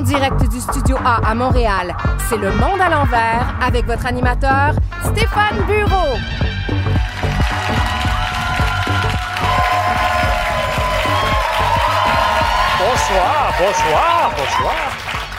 [0.00, 1.94] En direct du Studio A à Montréal,
[2.26, 4.72] c'est Le Monde à l'envers avec votre animateur,
[5.04, 6.16] Stéphane Bureau.
[12.78, 14.74] Bonsoir, bonsoir, bonsoir.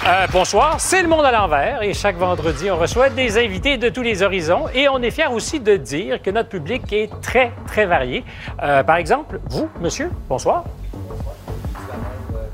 [0.05, 3.89] Euh, bonsoir, c'est le monde à l'envers et chaque vendredi, on reçoit des invités de
[3.89, 7.51] tous les horizons et on est fiers aussi de dire que notre public est très,
[7.65, 8.23] très varié.
[8.61, 10.65] Euh, par exemple, vous, monsieur, bonsoir.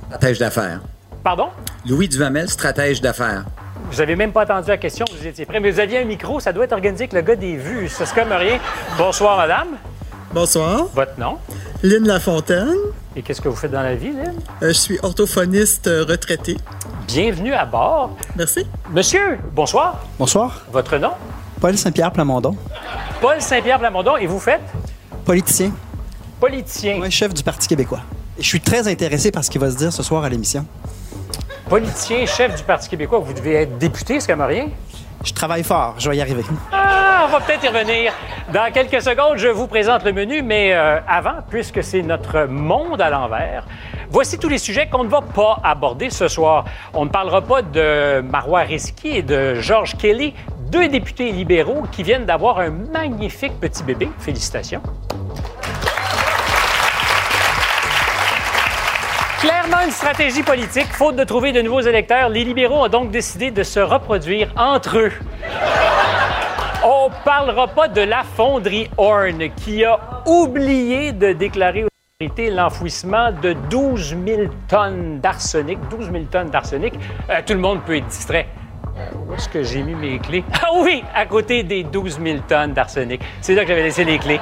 [0.08, 0.80] Stratège d'affaires.
[1.22, 1.50] Pardon?
[1.88, 3.46] Louis Duvamel, stratège d'affaires.
[3.90, 6.42] Vous avez même pas entendu la question, vous étiez prêt, mais vous aviez un micro,
[6.42, 8.60] ça doit être organisé avec le gars des vues, ça c'est comme rien.
[8.98, 9.70] Bonsoir, madame.
[10.34, 10.88] Bonsoir.
[10.94, 11.38] Votre nom?
[11.84, 12.76] Lynn Lafontaine.
[13.16, 14.36] Et qu'est-ce que vous faites dans la vie, Lynn?
[14.64, 16.58] Euh, je suis orthophoniste euh, retraité.
[17.08, 18.18] Bienvenue à bord.
[18.36, 18.68] Merci.
[18.92, 20.04] Monsieur, bonsoir.
[20.20, 20.66] Bonsoir.
[20.74, 21.12] Votre nom?
[21.62, 22.58] Paul Saint-Pierre Plamondon.
[23.22, 24.18] Paul Saint-Pierre Plamondon.
[24.18, 24.62] Et vous faites?
[25.24, 25.72] Politicien.
[26.42, 27.00] Politicien.
[27.00, 28.02] Ouais, chef du Parti québécois.
[28.38, 30.66] Je suis très intéressé par ce qu'il va se dire ce soir à l'émission.
[31.70, 33.20] Politicien, chef du Parti québécois.
[33.20, 34.70] Vous devez être député, c'est comme rien?
[35.26, 36.44] Je travaille fort, je vais y arriver.
[36.72, 38.14] Ah, on va peut-être y revenir.
[38.54, 43.02] Dans quelques secondes, je vous présente le menu, mais euh, avant, puisque c'est notre monde
[43.02, 43.66] à l'envers,
[44.10, 46.64] voici tous les sujets qu'on ne va pas aborder ce soir.
[46.94, 50.34] On ne parlera pas de Marois Risky et de George Kelly,
[50.72, 54.10] deux députés libéraux qui viennent d'avoir un magnifique petit bébé.
[54.20, 54.82] Félicitations.
[59.84, 60.88] Une stratégie politique.
[60.88, 64.98] Faute de trouver de nouveaux électeurs, les libéraux ont donc décidé de se reproduire entre
[64.98, 65.12] eux.
[66.84, 71.88] On parlera pas de la fonderie Horn qui a oublié de déclarer aux
[72.20, 75.78] autorités l'enfouissement de 12 000 tonnes d'arsenic.
[75.90, 76.94] 12 000 tonnes d'arsenic.
[77.30, 78.48] Euh, tout le monde peut être distrait.
[78.98, 80.44] Euh, Où est-ce que j'ai mis mes clés?
[80.62, 83.22] Ah oui, à côté des 12 000 tonnes d'arsenic.
[83.42, 84.42] C'est là que j'avais laissé les clés.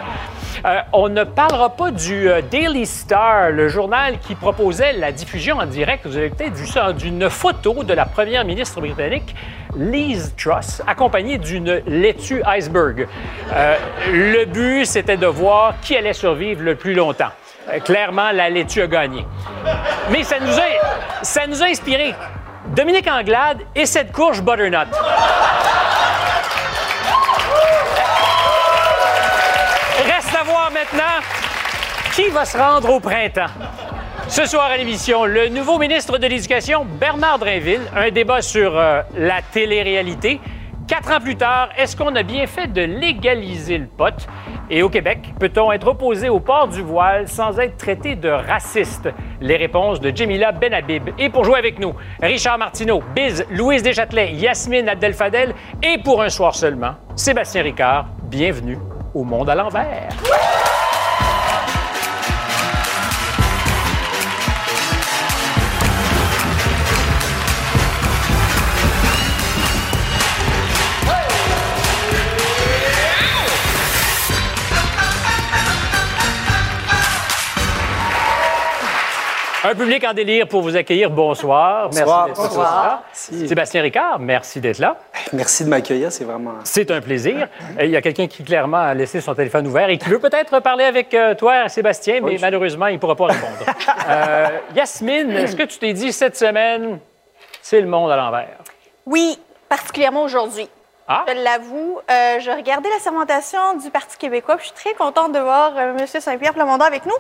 [0.64, 5.58] Euh, on ne parlera pas du euh, Daily Star, le journal qui proposait la diffusion
[5.58, 9.36] en direct, vous avez peut-être vu ça, d'une photo de la première ministre britannique,
[9.75, 13.08] Liz Truss, accompagnée d'une laitue iceberg.
[13.53, 13.75] Euh,
[14.12, 17.31] le but, c'était de voir qui allait survivre le plus longtemps.
[17.84, 19.25] Clairement, la laitue a gagné.
[20.12, 22.13] Mais ça nous a, ça nous a inspiré.
[22.68, 24.88] Dominique Anglade et cette courge butternut.
[32.16, 33.52] Qui va se rendre au printemps?
[34.30, 39.02] Ce soir à l'émission, le nouveau ministre de l'Éducation, Bernard Drinville, un débat sur euh,
[39.18, 40.40] la télé-réalité.
[40.88, 44.16] Quatre ans plus tard, est-ce qu'on a bien fait de légaliser le pot?
[44.70, 49.09] Et au Québec, peut-on être opposé au port du voile sans être traité de raciste?
[49.42, 51.09] Les réponses de Jamila Benhabib.
[51.20, 55.53] Et pour jouer avec nous, Richard Martineau, Biz, Louise Deschâtelet, Yasmine Abdel-Fadel
[55.84, 58.06] et pour un soir seulement, Sébastien Ricard.
[58.24, 58.78] Bienvenue
[59.14, 60.09] au Monde à l'envers.
[79.68, 81.09] Un public en délire pour vous accueillir.
[81.09, 81.90] Bonsoir.
[81.90, 82.28] Bonsoir.
[82.28, 83.02] Merci d'être là.
[83.12, 83.48] Bonsoir.
[83.48, 84.96] Sébastien Ricard, merci d'être là.
[85.34, 86.53] Merci de m'accueillir, c'est vraiment.
[86.64, 87.48] C'est un plaisir.
[87.81, 90.59] Il y a quelqu'un qui clairement a laissé son téléphone ouvert et qui veut peut-être
[90.59, 93.53] parler avec euh, toi, Sébastien, mais malheureusement, il ne pourra pas répondre.
[94.08, 97.00] Euh, Yasmine, est-ce que tu t'es dit cette semaine,
[97.64, 98.59] c'est le monde à l'envers?
[99.08, 100.70] Oui, particulièrement aujourd'hui.
[101.08, 101.24] Ah?
[101.28, 105.34] Je l'avoue, euh, je regardais la sermentation du Parti québécois, puis je suis très contente
[105.34, 106.08] de voir euh, M.
[106.08, 107.16] Saint-Pierre Plamondon avec nous.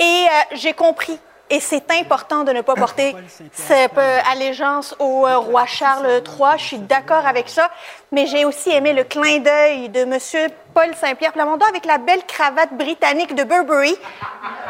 [0.00, 1.18] Et euh, j'ai compris,
[1.50, 3.14] et c'est important de ne pas porter
[3.52, 6.56] cette euh, allégeance au euh, roi Charles III.
[6.56, 7.70] Je suis d'accord avec ça.
[8.12, 10.50] Mais j'ai aussi aimé le clin d'œil de M.
[10.72, 13.94] Paul Saint-Pierre Plamondon avec la belle cravate britannique de Burberry,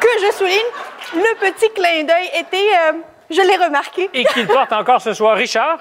[0.00, 0.56] que je souligne.
[1.14, 2.92] Le petit clin d'œil était, euh,
[3.30, 4.08] je l'ai remarqué.
[4.14, 5.36] Et qu'il porte encore ce soir.
[5.36, 5.78] Richard?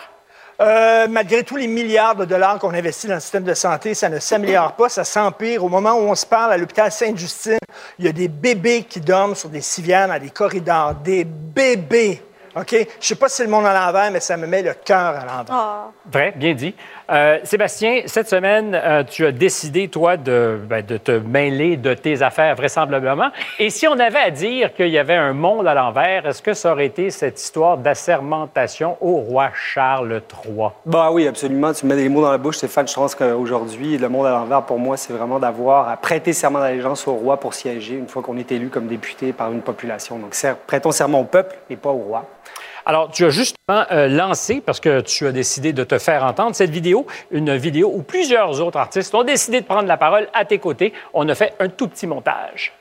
[0.62, 4.09] Euh, malgré tous les milliards de dollars qu'on investit dans le système de santé, ça
[4.09, 5.64] ne s'améliore pas, ça s'empire.
[5.64, 7.59] Au moment où on se parle, à l'hôpital Sainte-Justine,
[7.97, 10.96] il y a des bébés qui dorment sur des civières dans des corridors.
[10.96, 12.22] Des bébés!
[12.59, 12.88] OK?
[13.00, 15.16] Je sais pas si c'est le monde à l'envers, mais ça me met le cœur
[15.16, 15.46] à l'envers.
[15.50, 15.88] Ah.
[16.11, 16.76] Vrai, bien dit.
[17.09, 21.94] Euh, Sébastien, cette semaine, euh, tu as décidé, toi, de, ben, de te mêler de
[21.94, 23.29] tes affaires, vraisemblablement.
[23.58, 26.53] Et si on avait à dire qu'il y avait un monde à l'envers, est-ce que
[26.53, 30.67] ça aurait été cette histoire d'assermentation au roi Charles III?
[30.85, 31.73] Bah oui, absolument.
[31.73, 32.88] Tu me mets des mots dans la bouche, Stéphane.
[32.88, 36.59] Je pense qu'aujourd'hui, le monde à l'envers, pour moi, c'est vraiment d'avoir à prêter serment
[36.59, 40.20] d'allégeance au roi pour siéger une fois qu'on est élu comme député par une population.
[40.20, 40.35] Donc,
[40.67, 42.26] prêtons serment au peuple et pas au roi.
[42.90, 46.56] Alors, tu as justement euh, lancé, parce que tu as décidé de te faire entendre,
[46.56, 50.44] cette vidéo, une vidéo où plusieurs autres artistes ont décidé de prendre la parole à
[50.44, 50.91] tes côtés.
[51.14, 52.74] On a fait un tout petit montage.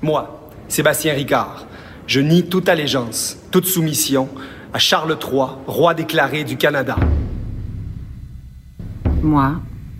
[0.00, 1.66] Moi, Sébastien Ricard,
[2.06, 4.30] Je nie toute allégeance, toute soumission
[4.72, 6.96] à Charles III, roi déclaré du Canada.
[9.22, 9.56] Moi,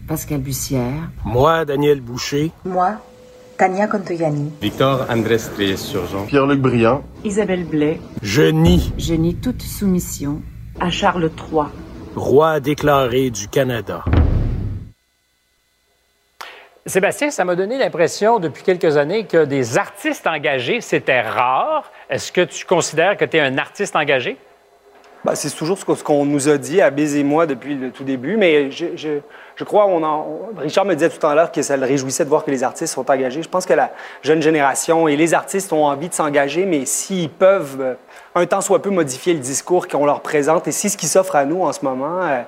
[0.09, 1.11] Pascal Bussière.
[1.23, 2.51] Moi, Daniel Boucher.
[2.65, 2.93] Moi,
[3.61, 4.51] Tania Contoyani.
[4.62, 6.25] Victor Andrés Trier-Surgeon.
[6.25, 7.03] Pierre-Luc Briand.
[7.25, 8.01] Isabelle Blais.
[8.23, 8.91] Je nie.
[8.97, 10.41] Je nie toute soumission
[10.81, 11.65] à Charles III.
[12.17, 14.03] Roi déclaré du Canada.
[16.87, 21.85] Sébastien, ça m'a donné l'impression depuis quelques années que des artistes engagés, c'était rare.
[22.09, 24.39] Est-ce que tu considères que tu es un artiste engagé?
[25.25, 28.05] Ben, c'est toujours ce qu'on nous a dit à Biz et moi depuis le tout
[28.05, 29.87] début, mais je, crois,
[30.56, 32.94] Richard me disait tout à l'heure que ça le réjouissait de voir que les artistes
[32.94, 33.43] sont engagés.
[33.43, 33.90] Je pense que la
[34.22, 37.94] jeune génération et les artistes ont envie de s'engager, mais s'ils peuvent euh,
[38.34, 41.37] un temps soit peu modifier le discours qu'on leur présente, et si ce qui s'offre
[41.37, 42.43] à nous en ce moment, euh,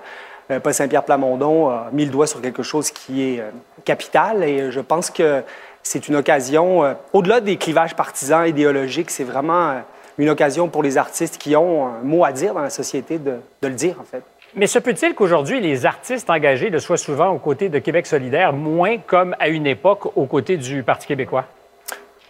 [0.50, 3.50] euh, Paul Saint-Pierre Plamondon a mis le doigt sur quelque chose qui est euh,
[3.84, 5.42] capital, et je pense que
[5.82, 9.82] c'est une occasion, au-delà des clivages partisans, idéologiques, c'est vraiment
[10.22, 13.34] une occasion pour les artistes qui ont un mot à dire dans la société de,
[13.60, 14.22] de le dire, en fait.
[14.54, 18.52] Mais se peut-il qu'aujourd'hui, les artistes engagés le soient souvent aux côtés de Québec solidaire,
[18.52, 21.46] moins comme à une époque aux côtés du Parti québécois?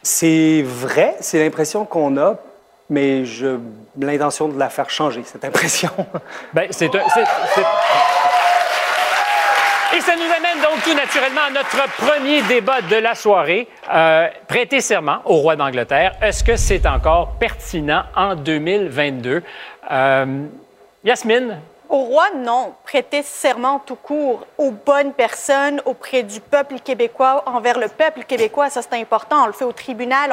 [0.02, 2.36] C'est vrai, c'est l'impression qu'on a,
[2.88, 3.56] mais j'ai
[4.00, 5.90] l'intention de la faire changer, cette impression.
[6.54, 7.02] Bien, c'est un.
[9.94, 13.68] Et ça nous amène donc tout naturellement à notre premier débat de la soirée.
[13.92, 19.42] Euh, prêter serment au roi d'Angleterre, est-ce que c'est encore pertinent en 2022?
[19.90, 20.44] Euh,
[21.04, 21.58] Yasmine,
[21.90, 22.72] Au roi, non.
[22.84, 28.70] Prêter serment tout court aux bonnes personnes, auprès du peuple québécois, envers le peuple québécois,
[28.70, 29.42] ça c'est important.
[29.42, 30.32] On le fait au tribunal,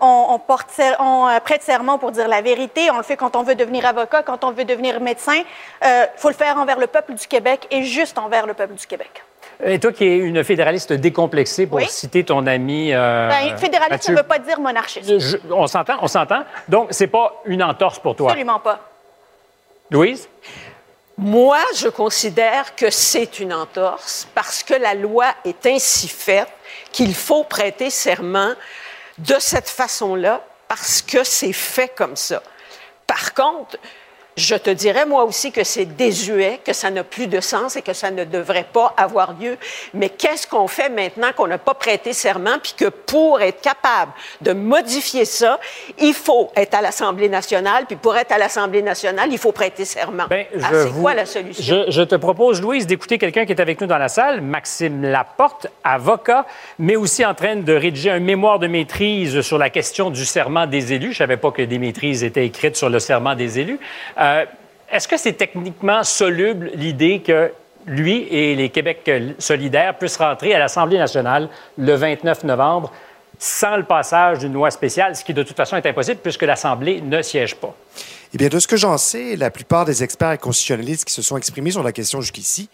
[0.00, 2.90] on, on porte ser- on euh, prête serment pour dire la vérité.
[2.90, 5.42] On le fait quand on veut devenir avocat, quand on veut devenir médecin.
[5.82, 8.86] Il faut le faire envers le peuple du Québec et juste envers le peuple du
[8.86, 9.22] Québec.
[9.64, 11.86] et toi qui es une fédéraliste décomplexée, pour Oui.
[11.88, 12.92] citer ton ami.
[12.92, 15.18] euh, Ben, fédéraliste, Mathieu- ça ne veut pas dire monarchiste.
[15.18, 16.44] Je- on s'entend, on s'entend.
[16.68, 18.30] Donc, c'est pas une entorse pour toi.
[18.30, 18.78] Absolument pas.
[19.90, 20.28] Louise?
[21.16, 26.48] Moi, je considère que c'est une entorse parce que la loi est ainsi faite
[26.92, 28.52] qu'il faut prêter serment
[29.18, 32.42] de cette façon-là parce que c'est fait comme ça.
[33.06, 33.78] Par contre,
[34.38, 37.82] je te dirais moi aussi que c'est désuet, que ça n'a plus de sens et
[37.82, 39.56] que ça ne devrait pas avoir lieu.
[39.94, 44.12] Mais qu'est-ce qu'on fait maintenant qu'on n'a pas prêté serment puis que pour être capable
[44.40, 45.58] de modifier ça,
[45.98, 49.84] il faut être à l'Assemblée nationale puis pour être à l'Assemblée nationale, il faut prêter
[49.84, 50.24] serment.
[50.30, 51.84] Ben, Ah, je c'est vous- quoi la solution?
[51.86, 55.02] Je, je te propose, Louise, d'écouter quelqu'un qui est avec nous dans la salle, Maxime
[55.02, 56.46] Laporte, avocat,
[56.78, 60.66] mais aussi en train de rédiger un mémoire de maîtrise sur la question du serment
[60.66, 61.06] des élus.
[61.08, 63.80] Je ne savais pas que des maîtrises étaient écrites sur le serment des élus.
[64.20, 64.27] Euh,
[64.90, 67.52] Est-ce que c'est techniquement soluble l'idée que
[67.86, 72.92] lui et les Québec solidaires puissent rentrer à l'Assemblée nationale le 29 novembre
[73.38, 77.00] sans le passage d'une loi spéciale, ce qui de toute façon est impossible puisque l'Assemblée
[77.00, 77.74] ne siège pas?
[78.34, 81.22] Eh bien, de ce que j'en sais, la plupart des experts et constitutionnalistes qui se
[81.22, 82.68] sont exprimés sur la question jusqu'ici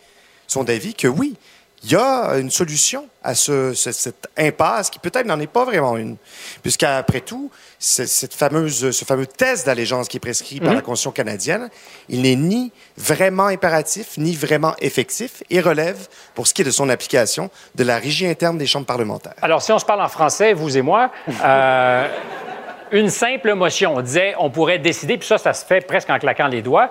[0.47, 1.37] sont d'avis que oui,
[1.85, 5.65] il y a une solution à ce, ce- cette impasse qui peut-être n'en est pas
[5.65, 6.17] vraiment une.
[6.63, 10.77] Puisqu'après tout, cette fameuse, ce fameux test d'allégeance qui est prescrit par Mhm.
[10.77, 11.69] la Constitution canadienne,
[12.09, 16.71] il n'est ni vraiment impératif, ni vraiment effectif et relève, pour ce qui est de
[16.71, 19.35] son application, de la régie interne des chambres parlementaires.
[19.43, 21.11] Alors, si on se parle en français, vous et moi,
[21.45, 22.09] euh,
[22.93, 26.19] une simple motion, on disait, on pourrait décider, puis ça, ça se fait presque en
[26.19, 26.91] claquant les doigts.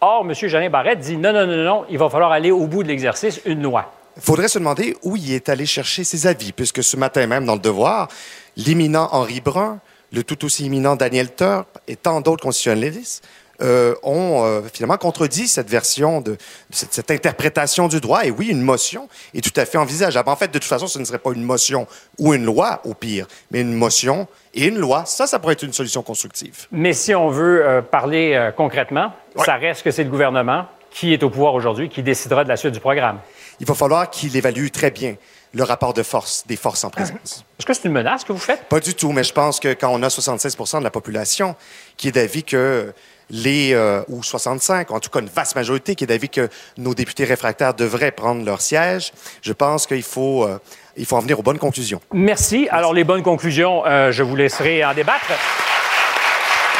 [0.00, 0.34] Or, M.
[0.34, 3.40] Jeannin Barrette dit non, non, non, non, il va falloir aller au bout de l'exercice,
[3.46, 3.90] une loi.
[4.16, 7.44] Il faudrait se demander où il est allé chercher ses avis, puisque ce matin même,
[7.44, 8.08] dans le Devoir,
[8.56, 9.80] l'éminent Henri Brun,
[10.12, 13.26] le tout aussi éminent Daniel Turp et tant d'autres constitutionnalistes
[13.62, 16.38] euh, ont euh, finalement contredit cette version de, de
[16.70, 18.24] cette, cette interprétation du droit.
[18.24, 20.28] Et oui, une motion est tout à fait envisageable.
[20.28, 21.86] En fait, de toute façon, ce ne serait pas une motion
[22.18, 25.04] ou une loi, au pire, mais une motion et une loi.
[25.06, 26.66] Ça, ça pourrait être une solution constructive.
[26.72, 29.12] Mais si on veut euh, parler concrètement,
[29.44, 32.56] ça reste que c'est le gouvernement qui est au pouvoir aujourd'hui qui décidera de la
[32.56, 33.18] suite du programme.
[33.60, 35.16] Il va falloir qu'il évalue très bien
[35.54, 37.44] le rapport de force des forces en présence.
[37.58, 38.64] Est-ce que c'est une menace que vous faites?
[38.68, 41.54] Pas du tout, mais je pense que quand on a 76% de la population
[41.96, 42.92] qui est d'avis que
[43.30, 46.94] les, euh, ou 65, en tout cas une vaste majorité qui est d'avis que nos
[46.94, 50.58] députés réfractaires devraient prendre leur siège, je pense qu'il faut, euh,
[50.96, 52.00] il faut en venir aux bonnes conclusions.
[52.12, 52.68] Merci.
[52.70, 55.26] Alors, les bonnes conclusions, euh, je vous laisserai en débattre.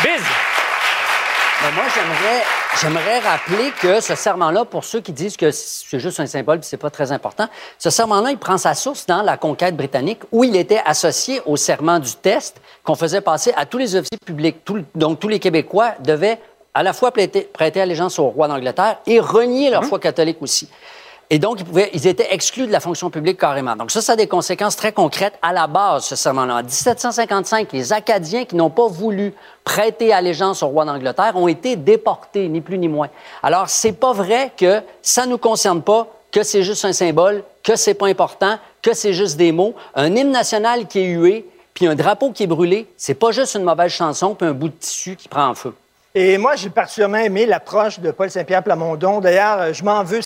[0.02, 0.23] Biz!
[1.62, 2.43] Ben, moi, j'aimerais,
[2.81, 6.62] j'aimerais rappeler que ce serment-là, pour ceux qui disent que c'est juste un symbole et
[6.62, 10.45] c'est pas très important, ce serment-là, il prend sa source dans la conquête britannique où
[10.45, 14.64] il était associé au serment du test qu'on faisait passer à tous les officiers publics.
[14.64, 16.38] Tout donc, tous les Québécois devaient
[16.75, 20.69] à la fois prêter, prêter allégeance au roi d'Angleterre et renier leur foi catholique aussi.
[21.31, 21.61] Et donc,
[21.93, 23.76] ils, étaient exclus de la fonction publique carrément.
[23.76, 26.57] Donc ça, ça a des conséquences très concrètes à la base, ce serment-là.
[26.57, 31.76] En 1755, les Acadiens qui n'ont pas voulu prêter allégeance au roi d'Angleterre ont été
[31.76, 33.09] déportés, ni plus ni moins.
[33.43, 37.76] Alors, c'est pas vrai que ça nous concerne pas, que c'est juste un symbole, que
[37.76, 39.75] c'est pas important, que c'est juste des mots.
[39.95, 43.54] Un hymne national qui est hué, puis un drapeau qui est brûlé, c'est pas juste
[43.57, 45.75] une mauvaise chanson puis un bout de tissu qui prend en feu.
[46.14, 49.21] Et moi, j'ai particulièrement aimé l'approche de Paul Saint-Pierre Plamondon.
[49.21, 50.21] D'ailleurs, je m'en veux.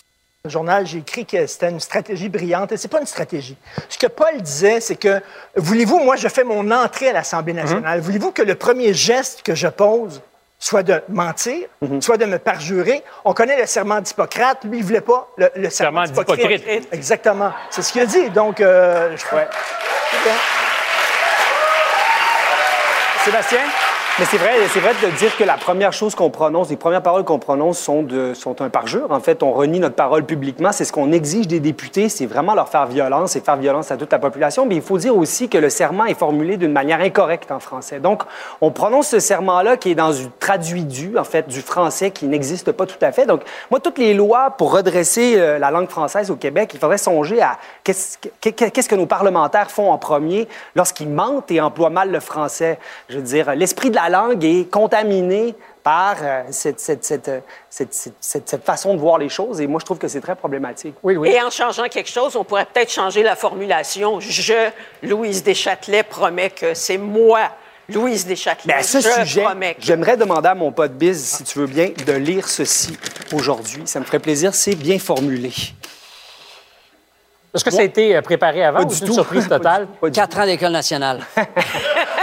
[0.45, 2.71] Le journal, j'ai écrit que c'était une stratégie brillante.
[2.71, 3.57] Et c'est pas une stratégie.
[3.89, 5.21] Ce que Paul disait, c'est que,
[5.57, 7.99] voulez-vous, moi, je fais mon entrée à l'Assemblée nationale.
[7.99, 10.21] Voulez-vous que le premier geste que je pose
[10.57, 11.67] soit de mentir,
[11.99, 13.03] soit de me parjurer?
[13.25, 14.63] On connaît le serment d'Hippocrate.
[14.63, 16.61] Lui, il voulait pas le, le serment, d'Hippocrate.
[16.93, 17.51] Exactement.
[17.69, 18.29] C'est ce qu'il a dit.
[18.29, 19.43] Donc, euh, je crois.
[23.25, 23.59] Sébastien?
[24.19, 27.01] Mais c'est vrai, c'est vrai de dire que la première chose qu'on prononce, les premières
[27.01, 28.05] paroles qu'on prononce sont,
[28.59, 29.09] un parjure.
[29.11, 30.73] En fait, on renie notre parole publiquement.
[30.73, 33.95] C'est ce qu'on exige des députés, c'est vraiment leur faire violence et faire violence à
[33.95, 34.65] toute la population.
[34.65, 38.01] Mais il faut dire aussi que le serment est formulé d'une manière incorrecte en français.
[38.01, 38.23] Donc,
[38.59, 42.25] on prononce ce serment-là qui est dans une traduit du, en fait, du français qui
[42.25, 43.25] n'existe pas tout à fait.
[43.25, 46.97] Donc, moi, toutes les lois pour redresser euh, la langue française au Québec, il faudrait
[46.97, 51.89] songer à qu'est-ce que, qu'est-ce que nos parlementaires font en premier lorsqu'ils mentent et emploient
[51.89, 52.79] mal le français.
[53.07, 57.39] Je veux dire, l'esprit de la langue est contaminé par euh, cette, cette, cette, euh,
[57.69, 59.61] cette- cette- cette- cette façon de voir les choses.
[59.61, 60.95] Et moi, je trouve que c'est très problématique.
[61.03, 61.29] Oui, oui.
[61.29, 64.19] Et en changeant quelque chose, on pourrait peut-être changer la formulation.
[64.19, 64.69] Je,
[65.03, 67.39] Louise Deschâtelet, promets que c'est moi,
[67.87, 68.73] Louise Deschâtelet.
[68.73, 71.59] Mais à ce je sujet, promets que- j'aimerais demander à mon pote Biz, si tu
[71.59, 72.97] veux bien, de lire ceci
[73.33, 73.83] aujourd'hui.
[73.85, 75.51] Ça me ferait plaisir, c'est bien formulé.
[77.51, 79.13] Est-ce que ça a été euh, préparé avant Pas ou du c'est une tout.
[79.13, 79.87] surprise totale?
[80.13, 81.21] Quatre ans d'école nationale.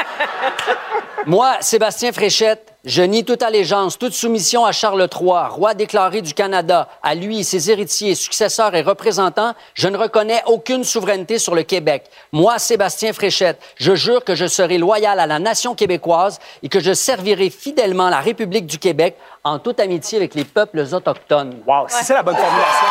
[1.28, 6.34] Moi, Sébastien Fréchette, je nie toute allégeance, toute soumission à Charles III, roi déclaré du
[6.34, 9.54] Canada, à lui, ses héritiers, successeurs et représentants.
[9.74, 12.04] Je ne reconnais aucune souveraineté sur le Québec.
[12.30, 16.78] Moi, Sébastien Fréchette, je jure que je serai loyal à la nation québécoise et que
[16.78, 21.60] je servirai fidèlement la République du Québec en toute amitié avec les peuples autochtones.
[21.66, 22.86] Wow, c'est la bonne formulation.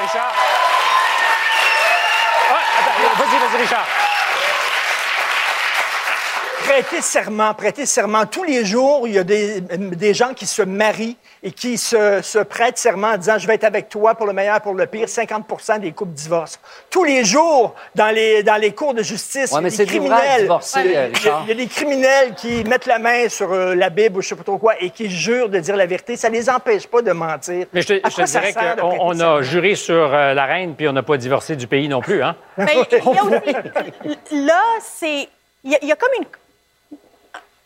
[0.00, 0.32] Richard?
[2.50, 2.58] Ah,
[3.18, 3.86] vas-y, vas-y, Richard.
[6.72, 8.24] Prêter serment, prêter serment.
[8.24, 12.20] Tous les jours, il y a des, des gens qui se marient et qui se,
[12.22, 14.86] se prêtent serment en disant Je vais être avec toi pour le meilleur, pour le
[14.86, 15.06] pire.
[15.06, 16.58] 50% des couples divorcent.
[16.88, 20.40] Tous les jours, dans les, dans les cours de justice, Ouais, mais criminels.
[20.42, 21.08] divorcer, il, y a,
[21.42, 24.28] il y a des criminels qui mettent la main sur euh, la Bible ou je
[24.28, 26.16] sais pas trop quoi et qui jurent de dire la vérité.
[26.16, 27.66] Ça les empêche pas de mentir.
[27.74, 30.46] Mais je te, À je te quoi ça dirais qu'on a juré sur euh, la
[30.46, 32.34] reine puis on n'a pas divorcé du pays non plus, hein?
[32.56, 32.64] Mais
[34.32, 35.28] là, c'est,
[35.64, 36.24] il y, a- il y a comme une,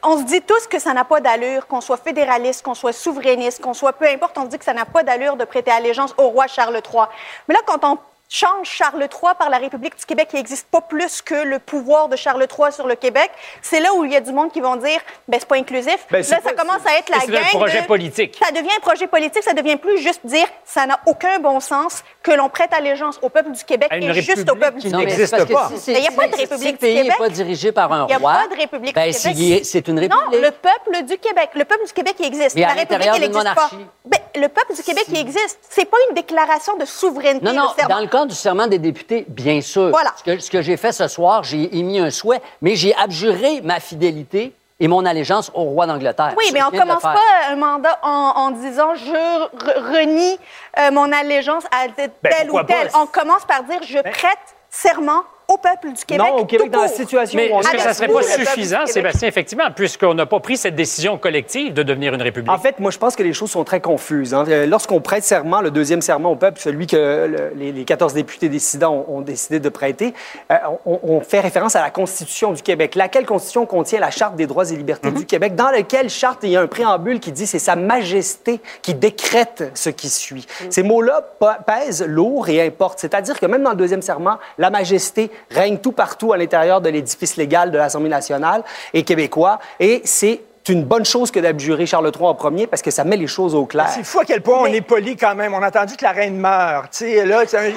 [0.07, 3.61] on se dit tous que ça n'a pas d'allure, qu'on soit fédéraliste, qu'on soit souverainiste,
[3.61, 6.15] qu'on soit peu importe, on se dit que ça n'a pas d'allure de prêter allégeance
[6.17, 7.03] au roi Charles III.
[7.49, 10.81] Mais là, quand on change Charles III par la République du Québec, qui n'existe pas
[10.81, 13.31] plus que le pouvoir de Charles III sur le Québec,
[13.63, 15.99] c'est là où il y a du monde qui vont dire, ben c'est pas inclusif.
[16.11, 18.37] Ben, là, ça commence à être la c'est un gang projet de- politique.
[18.45, 22.03] Ça devient un projet politique, ça devient plus juste dire, ça n'a aucun bon sens
[22.23, 25.01] que l'on prête allégeance au peuple du Québec et juste au peuple qui du Non,
[25.01, 25.17] Québec.
[25.31, 25.71] pas.
[25.77, 27.19] si il y a pas de si République le pays du n'est Québec.
[27.19, 28.33] pas dirigé par un Il y a roi.
[28.33, 29.65] pas de République ben, du c'est- Québec.
[29.65, 30.41] c'est une Non, république.
[30.43, 31.51] le peuple du Québec.
[31.55, 32.57] Le peuple du Québec, il existe.
[32.57, 33.71] Mais à la République, d'une n'existe pas.
[34.05, 35.59] Ben, le peuple du Québec, il existe.
[35.71, 37.45] C'est pas une déclaration de souveraineté.
[37.45, 39.91] Non, non, dans le cadre du serment des députés, bien sûr.
[39.91, 40.13] Voilà.
[40.17, 43.61] Ce que, ce que j'ai fait ce soir, j'ai émis un souhait, mais j'ai abjuré
[43.63, 46.35] ma fidélité et mon allégeance au roi d'Angleterre.
[46.37, 47.17] Oui, mais on le commence pas
[47.51, 50.39] un mandat en, en disant je re- renie
[50.79, 52.89] euh, mon allégeance à tel Ben, ou tel.
[52.91, 52.99] pas?
[53.01, 56.27] On commence par dire je prête serment au peuple du Québec.
[56.27, 58.15] Non, au Québec, tout dans la situation Mais où on est-ce que ça serait vous,
[58.15, 58.85] pas suffisant.
[58.87, 62.51] Sébastien, effectivement, puisqu'on n'a pas pris cette décision collective de devenir une république?
[62.51, 64.35] En fait, moi, je pense que les choses sont très confuses.
[64.35, 64.45] hein.
[64.49, 68.13] Euh, Lorsqu'on prête serment, le deuxième serment au peuple, celui que le- les, les 14
[68.15, 70.15] députés décidants ont, ont décidé de prêter,
[70.51, 74.35] euh, on, on fait référence à la Constitution du Québec, laquelle Constitution contient la Charte
[74.37, 77.31] des droits et libertés du Québec, dans laquelle charte, il y a un préambule qui
[77.31, 80.47] dit c'est Sa Majesté qui décrète ce qui suit.
[80.71, 81.23] Ces mots-là
[81.67, 82.99] pèsent lourd et importent.
[82.99, 86.89] C'est-à-dire que même dans le deuxième serment, la Majesté règne tout partout à l'intérieur de
[86.89, 88.63] l'édifice légal de l'Assemblée nationale
[88.95, 92.91] et québécois, et c'est une bonne chose que d'abjurer Charles III en premier parce que
[92.91, 93.87] ça met les choses au clair.
[93.89, 95.55] C'est fou à quel point on est poli quand même.
[95.55, 96.91] On a entendu que la reine meurt.
[96.91, 97.69] Tu sais, là, il, a,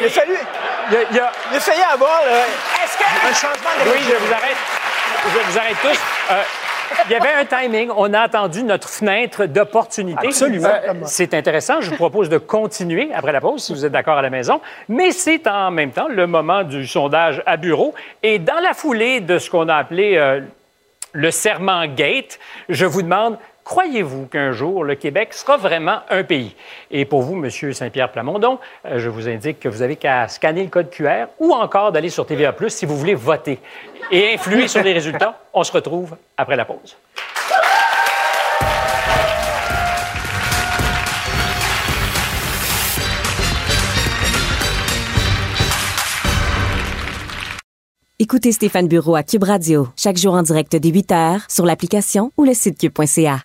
[0.00, 0.34] il a fallu.
[0.90, 2.40] Il a- il y a- Il a failli avoir là,
[3.28, 4.56] un changement de Oui, je vous arrête.
[5.22, 5.98] Je vous arrête tous.
[6.32, 6.42] Euh,
[7.06, 7.90] il y avait un timing.
[7.96, 10.28] On a attendu notre fenêtre d'opportunité.
[10.28, 10.68] Absolument.
[10.68, 11.80] Euh, c'est intéressant.
[11.80, 14.60] Je vous propose de continuer après la pause, si vous êtes d'accord à la maison.
[14.88, 17.94] Mais c'est en même temps le moment du sondage à bureau.
[18.22, 20.40] Et dans la foulée de ce qu'on a appelé euh,
[21.12, 26.54] le serment gate, je vous demande croyez-vous qu'un jour, le Québec sera vraiment un pays?
[26.90, 27.72] Et pour vous, M.
[27.72, 31.52] Saint-Pierre Plamondon, euh, je vous indique que vous avez qu'à scanner le code QR ou
[31.52, 33.58] encore d'aller sur TVA Plus si vous voulez voter
[34.10, 35.38] et influer sur les résultats.
[35.54, 36.96] On se retrouve après la pause.
[48.22, 52.44] Écoutez Stéphane Bureau à Cube Radio, chaque jour en direct dès 8h sur l'application ou
[52.44, 53.40] le site cube.ca.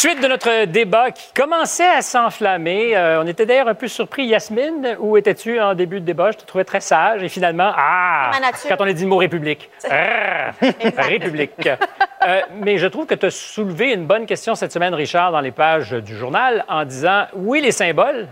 [0.00, 2.96] Suite de notre débat qui commençait à s'enflammer.
[2.96, 4.26] Euh, on était d'ailleurs un peu surpris.
[4.26, 6.30] Yasmine, où étais-tu en début de débat?
[6.30, 7.24] Je te trouvais très sage.
[7.24, 8.30] Et finalement, ah!
[8.68, 9.68] Quand on a dit le mot République.
[10.96, 11.68] République.
[12.24, 15.40] Euh, mais je trouve que tu as soulevé une bonne question cette semaine, Richard, dans
[15.40, 18.28] les pages du journal, en disant oui, les symboles,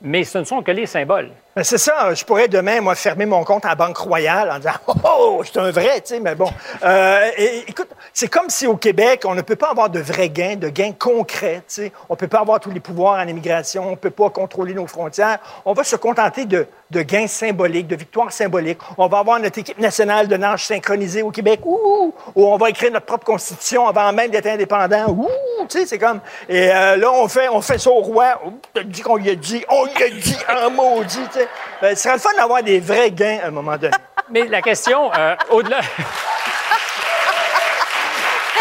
[0.00, 1.30] mais ce ne sont que les symboles.
[1.58, 2.14] Ben, c'est ça.
[2.14, 5.40] Je pourrais demain, moi, fermer mon compte à la Banque Royale en disant Oh, oh
[5.42, 6.48] je suis un vrai, tu sais, mais bon.
[6.84, 7.30] Euh,
[7.66, 10.68] écoute, c'est comme si au Québec, on ne peut pas avoir de vrais gains, de
[10.68, 11.92] gains concrets, tu sais.
[12.08, 14.72] On ne peut pas avoir tous les pouvoirs en immigration, on ne peut pas contrôler
[14.72, 15.38] nos frontières.
[15.64, 18.78] On va se contenter de, gains symboliques, de victoires symboliques.
[18.96, 22.70] On va avoir notre équipe nationale de nage synchronisée au Québec, ouh, ou on va
[22.70, 25.28] écrire notre propre constitution avant même d'être indépendant, ouh,
[25.68, 26.20] tu sais, c'est comme.
[26.48, 28.40] Et euh, là, on fait, on fait ça au roi,
[28.72, 31.47] t'as dit qu'on y a dit, on y a dit en maudit, tu sais.
[31.80, 33.96] Ben, ce serait le fun d'avoir des vrais gains à un moment donné.
[34.30, 35.80] Mais la question, euh, au-delà.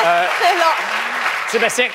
[0.05, 0.73] Euh, C'est long.
[1.47, 1.87] Sébastien,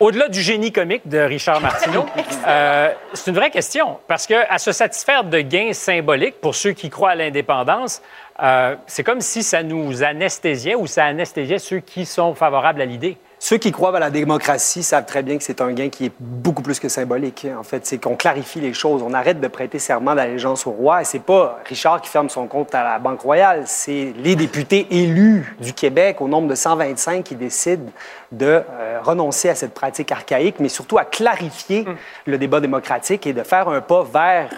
[0.00, 2.06] au-delà du génie comique de Richard Martineau,
[2.46, 3.98] euh, c'est une vraie question.
[4.08, 8.02] Parce que à se satisfaire de gains symboliques, pour ceux qui croient à l'indépendance,
[8.42, 12.84] euh, c'est comme si ça nous anesthésiait ou ça anesthésiait ceux qui sont favorables à
[12.84, 13.16] l'idée.
[13.46, 16.12] Ceux qui croient à la démocratie savent très bien que c'est un gain qui est
[16.18, 17.46] beaucoup plus que symbolique.
[17.58, 19.02] En fait, c'est qu'on clarifie les choses.
[19.02, 21.02] On arrête de prêter serment d'allégeance au roi.
[21.02, 23.64] Et c'est pas Richard qui ferme son compte à la Banque royale.
[23.66, 27.92] C'est les députés élus du Québec, au nombre de 125, qui décident
[28.32, 31.84] de euh, renoncer à cette pratique archaïque, mais surtout à clarifier
[32.24, 34.48] le débat démocratique et de faire un pas vers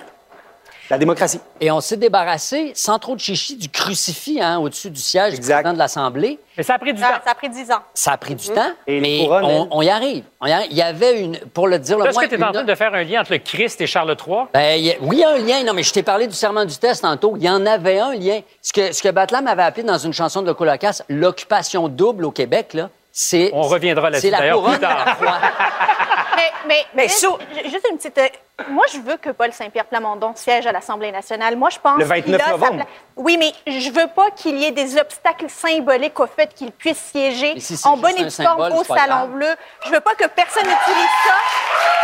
[0.90, 1.40] la démocratie.
[1.60, 5.40] Et on s'est débarrassé, sans trop de chichi, du crucifix hein, au-dessus du siège du
[5.40, 6.38] président de l'Assemblée.
[6.56, 7.80] Mais ça a pris du Ça, ça a pris 10 ans.
[7.92, 8.54] Ça a pris du Mhm.
[8.54, 10.24] temps, Et mais couronnes, on, y arrive.
[10.40, 10.68] On y arrive.
[10.70, 12.24] Il y avait une, pour le dire le Est-ce moins...
[12.24, 14.36] que tu es en train de faire un lien entre le Christ et Charles III?
[14.54, 15.64] Ben, il y a- oui, il y a un lien.
[15.64, 17.34] Non, mais je t'ai parlé du serment du test tantôt.
[17.36, 18.40] Il y en avait un lien.
[18.62, 22.30] Ce que, ce que Batlam avait appelé dans une chanson de Colocasse l'occupation double au
[22.30, 23.50] Québec, là, c'est.
[23.54, 25.16] On reviendra là-dessus C'est la d'ailleurs plus couronne de la tard.
[26.36, 28.18] Mais, mais, Mais juste, sous- ju- juste une petite.
[28.18, 28.28] euh,
[28.68, 31.56] Moi, je veux que Paul Saint-Pierre Plamondon siège à l'Assemblée nationale.
[31.56, 32.84] Moi, je pense Le 29 qu'il a sa novembre.
[33.16, 36.98] Oui, mais je veux pas qu'il y ait des obstacles symboliques au fait qu'il puisse
[36.98, 39.30] siéger si en bonne et due forme symbole, au Salon grave.
[39.30, 39.54] Bleu.
[39.84, 41.34] Je veux pas que personne n'utilise ça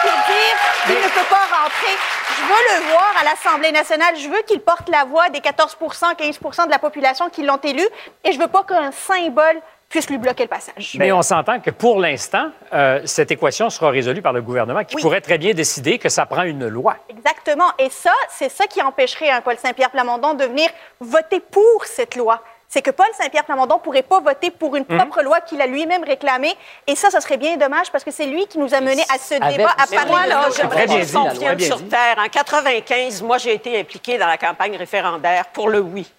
[0.03, 1.97] pour dire qu'il ne peut pas rentrer.
[2.37, 4.15] Je veux le voir à l'Assemblée nationale.
[4.17, 7.87] Je veux qu'il porte la voix des 14% 15% de la population qui l'ont élu.
[8.25, 9.61] Et je veux pas qu'un symbole
[9.93, 10.97] puisse lui bloquer le passage.
[10.99, 14.97] Mais on s'entend que pour l'instant, euh, cette équation sera résolue par le gouvernement qui
[14.97, 15.03] Oui.
[15.03, 16.97] pourrait très bien décider que ça prend une loi.
[17.11, 17.67] Exactement.
[17.79, 22.17] Et ça, c'est ça qui empêcherait un Paul Saint-Pierre Plamondon de venir voter pour cette
[22.17, 22.41] loi.
[22.69, 26.05] C'est que Paul Saint-Pierre Plamondon pourrait pas voter pour une propre loi qu'il a lui-même
[26.05, 26.55] réclamée.
[26.87, 29.19] Et ça, ça serait bien dommage parce que c'est lui qui nous a menés à
[29.19, 31.89] ce Avec débat à Mais moi, là, j'aimerais qu'on sur dit.
[31.91, 32.17] terre.
[32.17, 36.11] En 95, moi, j'ai été impliquée dans la campagne référendaire pour le oui.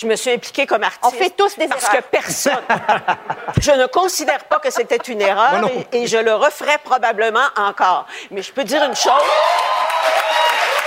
[0.00, 1.02] Je me suis impliquée comme artiste.
[1.04, 2.02] On fait tous des Parce erreurs.
[2.02, 2.62] que personne.
[3.60, 8.06] je ne considère pas que c'était une erreur et, et je le referai probablement encore.
[8.30, 9.10] Mais je peux dire une chose.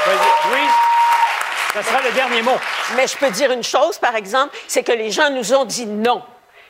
[0.06, 0.54] Vas-y.
[0.54, 0.60] Oui,
[1.74, 2.56] ça sera le dernier mot.
[2.96, 5.86] Mais je peux dire une chose, par exemple, c'est que les gens nous ont dit
[5.88, 6.24] non.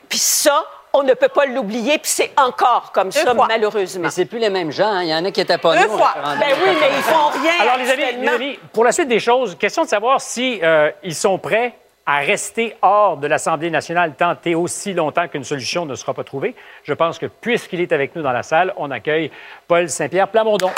[0.08, 3.46] Puis ça, on ne peut pas l'oublier, puis c'est encore comme ça, fois.
[3.46, 4.02] malheureusement.
[4.02, 4.88] Mais c'est plus les mêmes gens.
[4.88, 5.02] hein.
[5.04, 6.12] Il y en a qui étaient pas Deux au fois.
[6.40, 7.52] Ben oui, mais ils font rien.
[7.60, 10.90] Alors, les amis, les amis, pour la suite des choses, question de savoir si euh,
[11.04, 11.74] ils sont prêts
[12.06, 16.24] à rester hors de l'Assemblée nationale tant et aussi longtemps qu'une solution ne sera pas
[16.24, 16.54] trouvée.
[16.84, 19.30] Je pense que puisqu'il est avec nous dans la salle, on accueille
[19.68, 20.70] Paul Saint-Pierre Plamondon.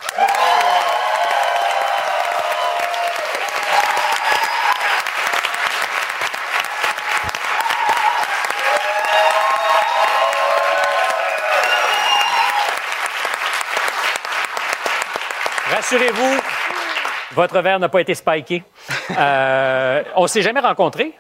[17.35, 18.63] Votre verre n'a pas été spiké.
[19.19, 21.13] Euh, on ne s'est jamais rencontrés,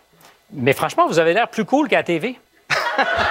[0.52, 2.38] mais franchement, vous avez l'air plus cool qu'à la TV.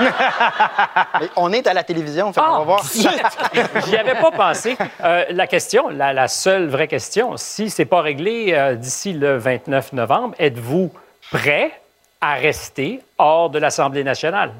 [1.19, 2.83] Mais on est à la télévision, fait qu'on Ah, va voir.
[3.87, 4.77] J'y avais pas pensé.
[5.03, 9.37] Euh, la question, la, la seule vraie question, si c'est pas réglé euh, d'ici le
[9.37, 10.91] 29 novembre, êtes-vous
[11.31, 11.71] prêt
[12.19, 14.51] à rester hors de l'Assemblée nationale?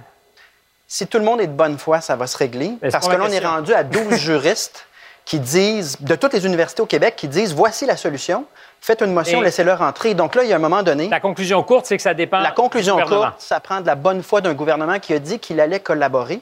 [0.87, 2.73] Si tout le monde est de bonne foi, ça va se régler.
[2.91, 4.85] Parce que là, on est rendu à 12 juristes
[5.25, 8.45] qui disent, de toutes les universités au Québec, qui disent voici la solution.
[8.81, 10.13] Faites une motion, Et- laissez-le rentrer.
[10.13, 11.07] Donc là, il y a un moment donné.
[11.07, 13.95] La conclusion courte, c'est que ça dépend La conclusion du courte, ça prend de la
[13.95, 16.41] bonne foi d'un gouvernement qui a dit qu'il allait collaborer.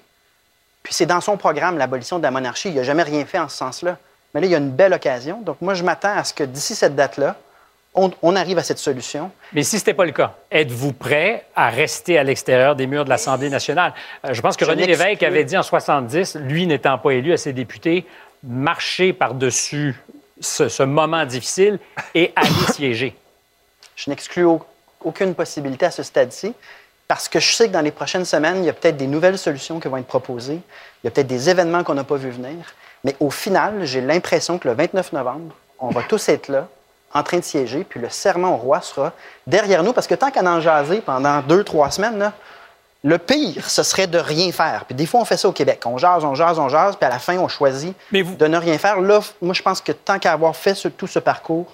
[0.81, 2.69] Puis c'est dans son programme, l'abolition de la monarchie.
[2.69, 3.97] Il n'a jamais rien fait en ce sens-là.
[4.33, 5.39] Mais là, il y a une belle occasion.
[5.41, 7.35] Donc moi, je m'attends à ce que d'ici cette date-là,
[7.93, 9.29] on, on arrive à cette solution.
[9.53, 13.03] Mais si ce n'était pas le cas, êtes-vous prêt à rester à l'extérieur des murs
[13.05, 13.93] de l'Assemblée nationale?
[14.25, 17.33] Euh, je pense que Je René Lévesque avait dit en 70, lui n'étant pas élu
[17.33, 18.07] à ses députés,
[18.43, 19.95] marcher par-dessus
[20.39, 21.79] ce, ce moment difficile
[22.15, 23.15] et aller siéger.
[23.95, 24.61] Je n'exclus au-
[25.03, 26.53] aucune possibilité à ce stade-ci
[27.07, 29.37] parce que je sais que dans les prochaines semaines, il y a peut-être des nouvelles
[29.37, 30.59] solutions qui vont être proposées.
[31.03, 32.55] Il y a peut-être des événements qu'on n'a pas vu venir.
[33.03, 36.67] Mais au final, j'ai l'impression que le 29 novembre, on va tous être là,
[37.13, 39.11] en train de siéger, puis le serment au roi sera
[39.45, 42.31] derrière nous parce que tant qu'à en jaser pendant deux, trois semaines, là,
[43.03, 44.85] le pire, ce serait de rien faire.
[44.85, 45.81] Puis des fois, on fait ça au Québec.
[45.85, 48.77] On jase, on jase, on jase, puis à la fin, on choisit de ne rien
[48.77, 49.01] faire.
[49.01, 51.73] Là, moi, je pense que tant qu'à avoir fait ce- tout ce parcours,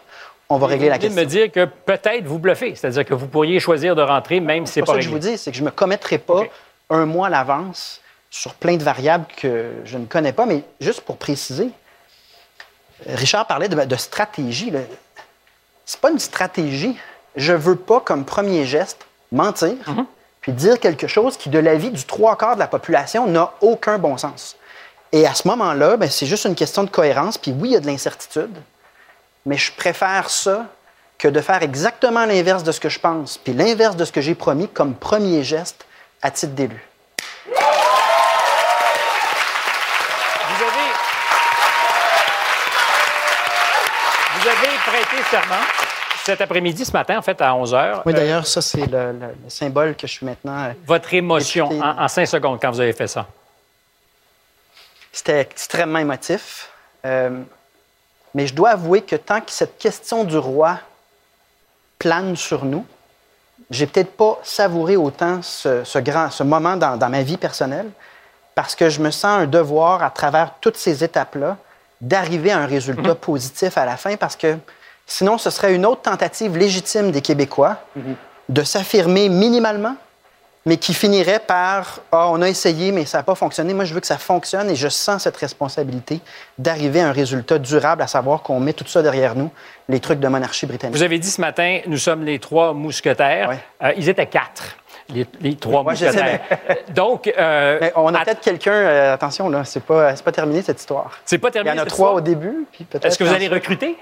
[0.50, 1.20] on va régler la Vous question.
[1.22, 4.66] de me dire que peut-être vous bluffez, c'est-à-dire que vous pourriez choisir de rentrer même
[4.66, 6.18] si c'est pas pas ça que je vous dis, c'est que je ne me commettrai
[6.18, 6.44] pas
[6.90, 11.02] un mois à l'avance sur plein de variables que je ne connais pas, mais juste
[11.02, 11.70] pour préciser,
[13.06, 14.72] Richard parlait de, de stratégie.
[15.86, 16.98] C'est pas une stratégie.
[17.36, 19.76] Je veux pas, comme premier geste, mentir,
[20.48, 23.98] puis dire quelque chose qui, de l'avis du trois quarts de la population, n'a aucun
[23.98, 24.56] bon sens.
[25.12, 27.38] Et à ce moment-là, ben, c'est juste une question de cohérence.
[27.38, 28.56] Puis oui, il y a de l'incertitude,
[29.46, 30.68] mais je préfère ça
[31.18, 34.22] que de faire exactement l'inverse de ce que je pense, puis l'inverse de ce que
[34.22, 35.86] j'ai promis comme premier geste
[36.22, 36.82] à titre d'élu.
[37.48, 37.54] Vous
[40.64, 40.88] avez...
[44.40, 45.87] Vous avez prêté serment
[46.28, 48.02] cet après-midi, ce matin, en fait, à 11 h.
[48.06, 50.66] Oui, d'ailleurs, ça, c'est le, le- le symbole que je suis maintenant.
[50.66, 51.86] euh, Votre émotion député.
[51.88, 53.26] en, en cinq secondes quand vous avez fait ça.
[55.12, 56.70] C'était extrêmement émotif.
[57.06, 57.42] Euh,
[58.34, 60.80] mais je dois avouer que tant que cette question du roi
[61.98, 62.86] plane sur nous,
[63.72, 67.90] j'ai peut-être pas savouré autant ce, ce grand, ce moment dans, dans ma vie personnelle,
[68.54, 71.58] parce que je me sens un devoir, à travers toutes ces étapes-là,
[72.02, 74.58] d'arriver à un résultat positif à la fin, parce que
[75.08, 77.78] sinon, ce serait une autre tentative légitime des Québécois
[78.50, 79.96] de s'affirmer minimalement,
[80.68, 83.74] mais qui finirait par Ah, on a essayé, mais ça n'a pas fonctionné.
[83.74, 86.20] Moi, je veux que ça fonctionne et je sens cette responsabilité
[86.58, 89.50] d'arriver à un résultat durable, à savoir qu'on met tout ça derrière nous,
[89.88, 90.96] les trucs de monarchie britannique.
[90.96, 93.58] Vous avez dit ce matin, nous sommes les trois mousquetaires.
[93.82, 94.76] Euh, ils étaient quatre,
[95.08, 96.42] les, les trois mousquetaires.
[96.94, 100.82] Donc, euh, Mais on a peut-être quelqu'un, euh, attention, là, c'est pas, pas terminé cette
[100.82, 101.12] histoire.
[101.24, 101.76] c'est pas terminé.
[101.76, 102.16] Il y en a trois histoire?
[102.16, 103.06] au début, puis peut-être.
[103.06, 103.96] Est-ce que vous allez recruter?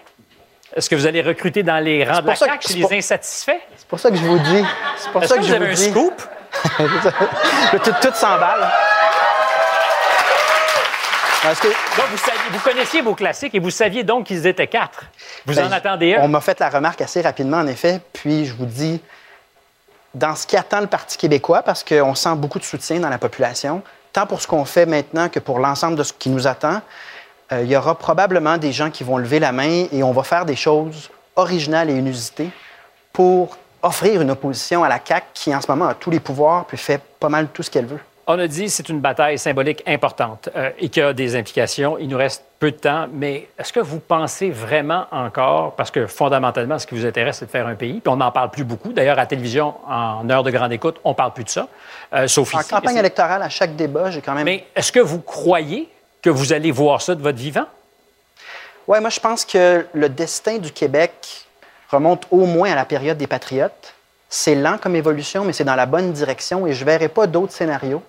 [0.76, 2.74] Est-ce que vous allez recruter dans les rangs de pour la ça que- CAQ chez
[2.76, 3.62] les pour- insatisfaits?
[3.78, 4.66] C'est pour ça que je vous dis.
[4.98, 5.90] C'est pour ça que que, vous je avez vous un dis.
[5.92, 6.22] scoop?
[6.80, 8.68] Le tout, tout s'emballe.
[11.50, 14.68] Est-ce que- Donc, vous, saviez- vous connaissiez vos classiques et vous saviez donc qu'ils étaient
[14.68, 15.04] quatre.
[15.46, 16.22] Vous Ben, en attendez un?
[16.24, 18.02] On m'a fait la remarque assez rapidement, en effet.
[18.14, 19.00] Puis je vous dis,
[20.16, 23.20] dans ce qui attend le Parti québécois, parce qu'on sent beaucoup de soutien dans la
[23.20, 26.82] population, tant pour ce qu'on fait maintenant que pour l'ensemble de ce qui nous attend,
[27.52, 30.24] euh, il y aura probablement des gens qui vont lever la main et on va
[30.24, 32.50] faire des choses originales et inusitées
[33.14, 36.66] pour offrir une opposition à la CAQ qui, en ce moment, a tous les pouvoirs
[36.66, 38.00] puis fait pas mal tout ce qu'elle veut.
[38.28, 42.00] On a dit que c'est une bataille symbolique importante euh, et qui a des implications.
[42.00, 46.08] Il nous reste peu de temps, mais est-ce que vous pensez vraiment encore, parce que
[46.08, 48.64] fondamentalement, ce qui vous intéresse, c'est de faire un pays, puis on n'en parle plus
[48.64, 48.94] beaucoup.
[48.94, 51.68] D'ailleurs, à la télévision, en heure de grande écoute, on parle plus de ça,
[52.14, 52.70] euh, sauf En ici.
[52.70, 54.46] campagne électorale, à chaque débat, j'ai quand même...
[54.46, 55.88] Mais est-ce que vous croyez
[56.26, 57.68] que vous allez voir ça de votre vivant?
[58.88, 61.46] Oui, moi, je pense que le destin du Québec
[61.92, 63.94] remonte au moins à la période des Patriotes.
[64.28, 67.28] C'est lent comme évolution, mais c'est dans la bonne direction et je ne verrai pas
[67.28, 68.02] d'autre scénario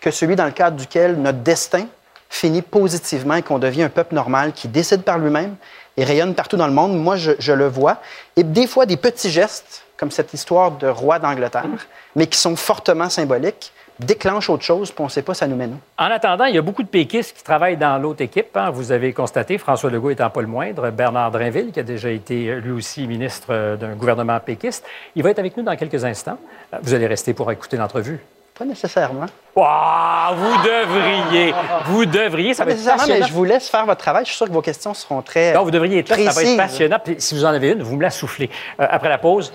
[0.00, 1.86] que celui dans le cadre duquel notre destin
[2.30, 5.56] finit positivement et qu'on devient un peuple normal qui décide par lui-même
[5.96, 6.96] et rayonne partout dans le monde.
[6.96, 7.96] Moi, je, je le vois.
[8.36, 12.54] Et des fois, des petits gestes, comme cette histoire de roi d'Angleterre, mais qui sont
[12.54, 16.02] fortement symboliques, déclenchent autre chose, puis on ne sait pas ça nous mène où.
[16.02, 18.56] En attendant, il y a beaucoup de péquistes qui travaillent dans l'autre équipe.
[18.56, 18.70] hein.
[18.70, 22.48] Vous avez constaté, François Legault étant pas le moindre, Bernard Drinville, qui a déjà été
[22.48, 24.84] euh, lui aussi ministre euh, d'un gouvernement péquiste.
[25.14, 26.38] Il va être avec nous dans quelques instants.
[26.74, 28.20] Euh, Vous allez rester pour écouter l'entrevue.
[28.58, 29.26] Pas nécessairement.
[29.54, 31.54] Wow, vous devriez.
[31.84, 32.54] Vous devriez.
[32.54, 33.26] Ça Pas va être mais passionnant.
[33.26, 34.24] je vous laisse faire votre travail.
[34.24, 35.52] Je suis sûr que vos questions seront très.
[35.52, 36.16] Non, vous devriez être là.
[36.16, 36.98] Ça va être passionnant.
[37.04, 38.48] Puis si vous en avez une, vous me la soufflez.
[38.80, 39.52] Euh, après la pause,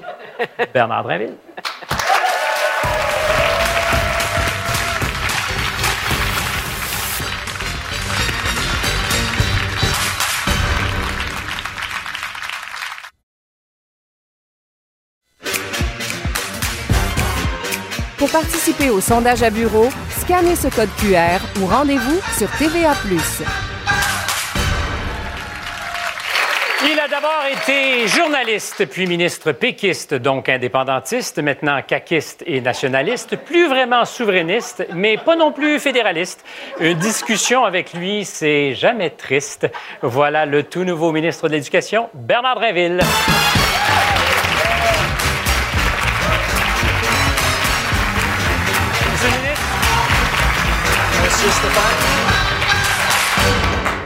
[0.71, 1.33] Bernard Drinville.
[18.21, 22.93] Pour participer au sondage à bureau, scannez ce code QR ou rendez-vous sur TVA.
[26.85, 33.67] Il a d'abord été journaliste, puis ministre péquiste, donc indépendantiste, maintenant caquiste et nationaliste, plus
[33.67, 36.45] vraiment souverainiste, mais pas non plus fédéraliste.
[36.79, 39.67] Une discussion avec lui, c'est jamais triste.
[40.03, 42.99] Voilà le tout nouveau ministre de l'Éducation, Bernard Drinville.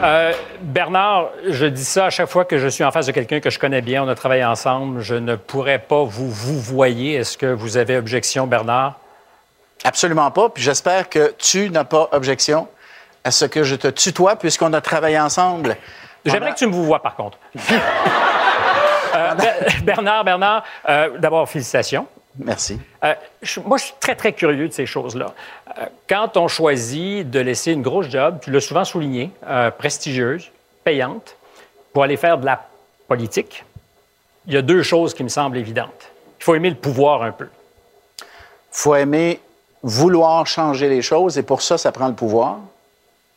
[0.04, 3.40] Euh, Bernard, je dis ça à chaque fois que je suis en face de quelqu'un
[3.40, 7.16] que je connais bien, on a travaillé ensemble, je ne pourrais pas vous vous voyez.
[7.16, 8.96] Est-ce que vous avez objection, Bernard?
[9.84, 10.50] Absolument pas.
[10.50, 12.68] Puis j'espère que tu n'as pas objection
[13.24, 15.76] à ce que je te tutoie puisqu'on a travaillé ensemble.
[16.26, 17.38] J'aimerais que tu me vous vois, par contre.
[19.18, 22.06] Euh, Ber- Bernard, Bernard, euh, d'abord, félicitations.
[22.38, 22.80] Merci.
[23.04, 25.34] Euh, je- moi, je suis très, très curieux de ces choses-là.
[25.78, 30.52] Euh, quand on choisit de laisser une grosse job, tu l'as souvent souligné, euh, prestigieuse,
[30.84, 31.36] payante,
[31.94, 32.68] pour aller faire de la
[33.08, 33.64] politique,
[34.48, 36.12] il y a deux choses qui me semblent évidentes.
[36.40, 37.48] Il faut aimer le pouvoir un peu.
[38.72, 39.40] faut aimer
[39.84, 42.58] vouloir changer les choses et pour ça, ça prend le pouvoir.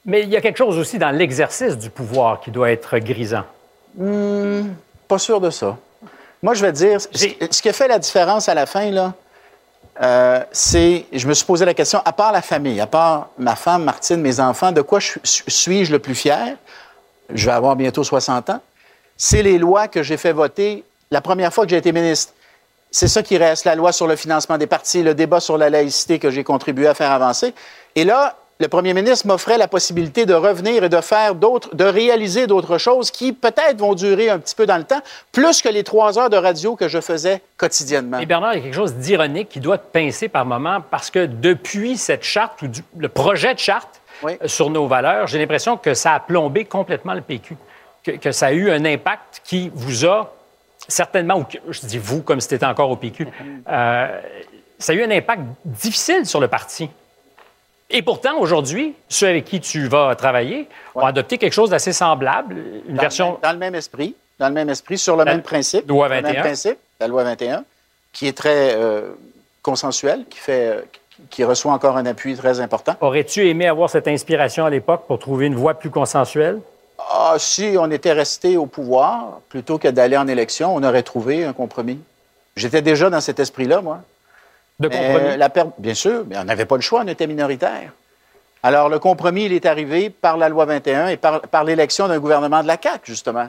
[0.04, 3.44] Mais il y a quelque chose aussi dans l'exercice du pouvoir qui doit être grisant.
[3.96, 4.68] Hmm,
[5.06, 5.76] pas sûr de ça.
[6.42, 9.12] Moi, je vais te dire, ce qui a fait la différence à la fin, là,
[10.00, 13.56] euh, c'est, je me suis posé la question, à part la famille, à part ma
[13.56, 16.56] femme, Martine, mes enfants, de quoi je- suis-je le plus fier?
[17.34, 18.60] Je vais avoir bientôt 60 ans.
[19.16, 22.32] C'est les lois que j'ai fait voter la première fois que j'ai été ministre.
[22.90, 25.68] C'est ça qui reste, la loi sur le financement des partis, le débat sur la
[25.68, 27.52] laïcité que j'ai contribué à faire avancer.
[27.96, 31.84] Et là, le premier ministre m'offrait la possibilité de revenir et de faire d'autres, de
[31.84, 35.68] réaliser d'autres choses qui peut-être vont durer un petit peu dans le temps, plus que
[35.68, 38.18] les trois heures de radio que je faisais quotidiennement.
[38.18, 41.08] Et Bernard, il y a quelque chose d'ironique qui doit te pincer par moment parce
[41.10, 44.00] que depuis cette charte ou du- le projet de charte
[44.42, 47.56] euh, sur nos valeurs, j'ai l'impression que ça a plombé complètement le PQ.
[48.02, 50.34] Que, que ça a eu un impact qui vous a
[50.88, 53.28] certainement, ou que- je dis vous comme si c'était encore au PQ,
[53.68, 54.20] euh,
[54.80, 56.90] ça a eu un impact difficile sur le parti.
[57.90, 62.56] Et pourtant, aujourd'hui, ceux avec qui tu vas travailler ont adopté quelque chose d'assez semblable,
[62.86, 65.24] une dans version Le même, dans le même esprit, dans le même esprit, sur le
[65.24, 65.88] La même principe.
[65.88, 66.32] loi Le 21.
[66.32, 67.64] même principe, la loi 21,
[68.12, 69.12] qui est très euh,
[69.62, 70.80] consensuelle, qui, fait, euh,
[71.30, 72.94] qui reçoit encore un appui très important.
[73.00, 76.60] Aurais-tu aimé avoir cette inspiration à l'époque pour trouver une voie plus consensuelle?
[76.98, 81.44] Ah, si on était resté au pouvoir, plutôt que d'aller en élection, on aurait trouvé
[81.44, 82.00] un compromis.
[82.54, 84.00] J'étais déjà dans cet esprit-là, moi.
[84.78, 85.36] De Mais, compromis?
[85.36, 87.92] la per- Bien sûr, mais on n'avait pas le choix, on était minoritaire.
[88.62, 92.18] Alors, le compromis, il est arrivé par la loi 21 et par, par l'élection d'un
[92.18, 93.48] gouvernement de la CAQ, justement.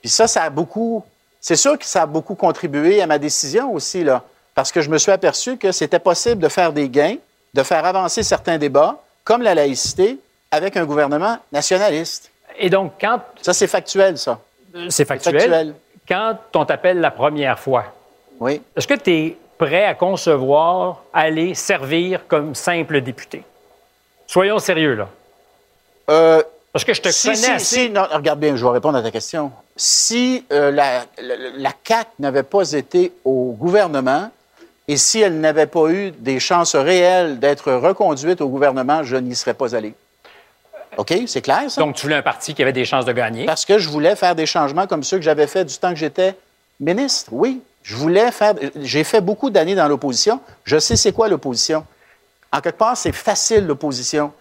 [0.00, 1.04] Puis ça, ça a beaucoup.
[1.40, 4.22] C'est sûr que ça a beaucoup contribué à ma décision aussi, là.
[4.54, 7.16] Parce que je me suis aperçu que c'était possible de faire des gains,
[7.54, 10.18] de faire avancer certains débats, comme la laïcité,
[10.50, 12.30] avec un gouvernement nationaliste.
[12.58, 13.20] Et donc, quand.
[13.40, 14.38] Ça, c'est factuel, ça.
[14.90, 15.74] C'est factuel.
[16.08, 17.84] Quand on t'appelle la première fois,
[18.40, 18.60] oui.
[18.76, 23.44] est-ce que tu es prêt à concevoir aller servir comme simple député?
[24.26, 25.08] Soyons sérieux, là.
[26.72, 27.64] Parce que je te Euh, si, connais si, assez.
[27.86, 29.52] si, non, regarde bien, je vais répondre à ta question.
[29.76, 34.30] Si euh, la, la, la CAQ n'avait pas été au gouvernement
[34.88, 39.36] et si elle n'avait pas eu des chances réelles d'être reconduite au gouvernement, je n'y
[39.36, 39.94] serais pas allé.
[40.96, 41.14] OK?
[41.26, 41.80] C'est clair, ça?
[41.80, 43.46] Donc, tu voulais un parti qui avait des chances de gagner?
[43.46, 45.98] Parce que je voulais faire des changements comme ceux que j'avais fait du temps que
[45.98, 46.34] j'étais
[46.80, 47.30] ministre.
[47.32, 48.54] Oui, je voulais faire.
[48.80, 50.40] J'ai fait beaucoup d'années dans l'opposition.
[50.64, 51.84] Je sais c'est quoi l'opposition.
[52.52, 54.32] En quelque part, c'est facile l'opposition.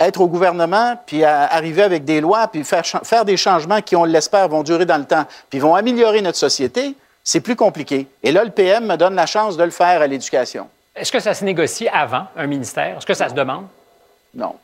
[0.00, 4.04] Être au gouvernement, puis arriver avec des lois, puis faire, faire des changements qui, on
[4.04, 8.08] l'espère, vont durer dans le temps, puis vont améliorer notre société, c'est plus compliqué.
[8.22, 10.68] Et là, le PM me donne la chance de le faire à l'éducation.
[10.96, 12.96] Est-ce que ça se négocie avant un ministère?
[12.98, 13.66] Est-ce que ça se demande?
[14.34, 14.56] Non.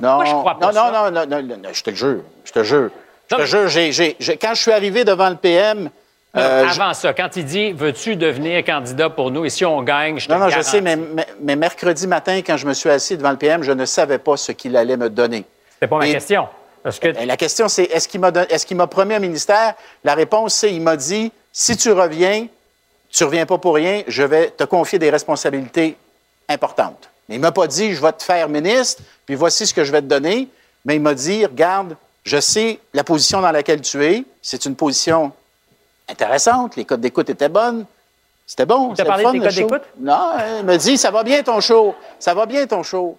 [0.00, 0.90] Non, moi, je crois pas non, ça.
[0.90, 2.22] non, non, non, non, je te le jure.
[2.44, 2.90] Je te jure.
[3.30, 5.90] Je te jure, quand je suis arrivé devant le PM.
[6.36, 9.44] Non, euh, je- avant ça, quand il dit Veux-tu devenir candidat pour nous?
[9.44, 12.40] Et si on gagne, je te Non, non, je sais, mais, mais- mais mercredi matin,
[12.46, 14.96] quand je me suis assis devant le PM, je ne savais pas ce qu'il allait
[14.96, 15.44] me donner.
[15.74, 16.48] C'était pas ma question.
[16.82, 19.18] Parce que Ben, La question, c'est est-ce qu'il m'a don- est-ce qu'il m'a promis un
[19.18, 19.74] ministère?
[20.04, 22.46] La réponse, c'est il m'a dit si tu reviens,
[23.10, 25.96] tu reviens pas pour rien, je vais te confier des responsabilités
[26.48, 27.08] importantes.
[27.28, 29.90] Mais il m'a pas dit je vais te faire ministre, puis voici ce que je
[29.92, 30.48] vais te donner.
[30.84, 34.76] Mais il m'a dit regarde, je sais la position dans laquelle tu es, c'est une
[34.76, 35.32] position
[36.08, 37.84] intéressante, les codes d'écoute étaient bonnes.
[38.46, 38.90] C'était bon.
[38.90, 39.82] t'a c'était parlé fun, de tes le codes d'écoute?
[40.00, 43.18] Non, il m'a dit ça va bien ton show, ça va bien ton show.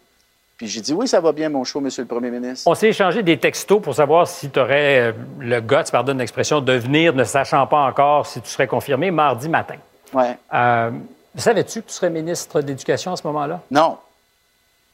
[0.58, 2.67] Puis j'ai dit oui, ça va bien mon show, Monsieur le Premier ministre.
[2.67, 6.73] on s'est échangé des textos pour savoir si tu aurais le guts, pardonne l'expression, de
[6.73, 9.76] venir ne sachant pas encore si tu serais confirmé mardi matin.
[10.13, 10.38] Ouais.
[10.54, 10.91] Euh,
[11.36, 13.62] Savais-tu que tu serais ministre de l'Éducation à ce moment-là?
[13.69, 13.97] Non.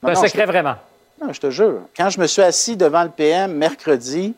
[0.03, 0.75] C'est un secret vraiment.
[1.21, 1.79] Non, je te jure.
[1.95, 4.35] Quand je me suis assis devant le PM mercredi,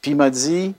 [0.00, 0.74] puis il m'a dit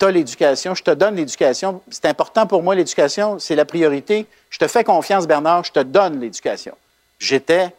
[0.00, 1.80] tu as l'éducation, je te donne l'éducation.
[1.90, 4.26] C'est important pour moi, l'éducation, c'est la priorité.
[4.50, 6.74] Je te fais confiance, Bernard, je te donne l'éducation.
[7.18, 7.72] J'étais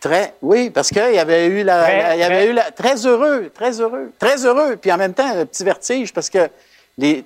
[0.00, 2.46] Très, oui, parce qu'il y avait eu la, Très, la- il y avait très.
[2.48, 4.76] eu la- très heureux, très heureux, très heureux.
[4.76, 6.50] Puis en même temps, un petit vertige parce que
[6.98, 7.24] les,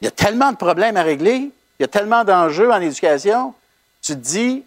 [0.00, 1.36] il y a tellement de problèmes à régler,
[1.78, 3.54] il y a tellement d'enjeux en éducation.
[4.02, 4.64] Tu te dis,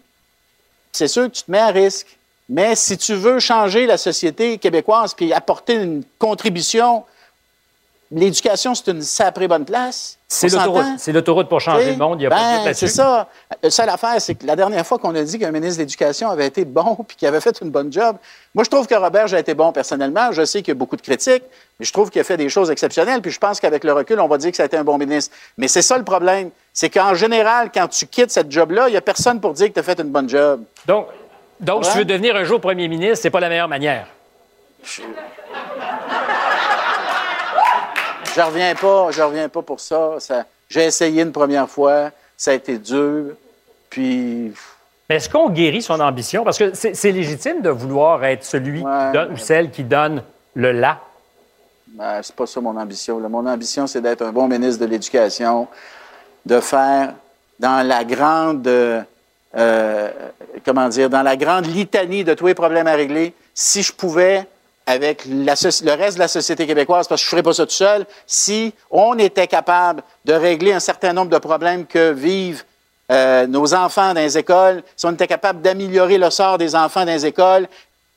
[0.92, 2.16] c'est sûr que tu te mets à risque.
[2.50, 7.04] Mais si tu veux changer la société québécoise puis apporter une contribution,
[8.10, 10.18] l'éducation, c'est une sacrée bonne place.
[10.26, 10.82] C'est l'autoroute.
[10.82, 10.98] s'entend?
[10.98, 12.18] C'est l'autoroute pour changer T'sais, le monde.
[12.18, 12.88] Il n'y a pas de ben, là-dessus.
[12.88, 13.28] C'est ça.
[13.62, 16.28] La seule affaire, c'est que la dernière fois qu'on a dit qu'un ministre de l'Éducation
[16.28, 18.16] avait été bon puis qu'il avait fait une bonne job,
[18.52, 20.32] moi, je trouve que Robert a été bon personnellement.
[20.32, 21.44] Je sais qu'il y a beaucoup de critiques,
[21.78, 23.22] mais je trouve qu'il a fait des choses exceptionnelles.
[23.22, 24.98] Puis je pense qu'avec le recul, on va dire que ça a été un bon
[24.98, 25.36] ministre.
[25.56, 26.50] Mais c'est ça le problème.
[26.72, 29.74] C'est qu'en général, quand tu quittes cette job-là, il n'y a personne pour dire que
[29.74, 30.62] tu as fait une bonne job.
[30.86, 31.06] Donc,
[31.60, 34.06] donc si tu veux devenir un jour premier ministre, c'est pas la meilleure manière.
[38.34, 40.14] Je reviens pas, je reviens pas pour ça.
[40.18, 43.34] Ça- J'ai essayé une première fois, ça a été dur.
[43.88, 44.52] Puis
[45.08, 46.44] Mais est-ce qu'on guérit son ambition?
[46.44, 50.22] Parce que c'est légitime de vouloir être celui qui donne, ou celle qui donne
[50.54, 51.00] le là.
[51.88, 53.18] Ben, c'est pas ça mon ambition.
[53.18, 53.28] là.
[53.28, 55.66] Mon ambition, c'est d'être un bon ministre de l'Éducation,
[56.46, 57.14] de faire
[57.58, 59.04] dans la grande,
[59.56, 60.10] euh,
[60.64, 64.46] comment dire, dans la grande litanie de tous les problèmes à régler, si je pouvais,
[64.86, 67.72] avec le reste de la société québécoise, parce que je ne ferais pas ça tout
[67.72, 72.64] seul, si on était capable de régler un certain nombre de problèmes que vivent
[73.10, 77.04] euh, nos enfants dans les écoles, si on était capable d'améliorer le sort des enfants
[77.04, 77.68] dans les écoles,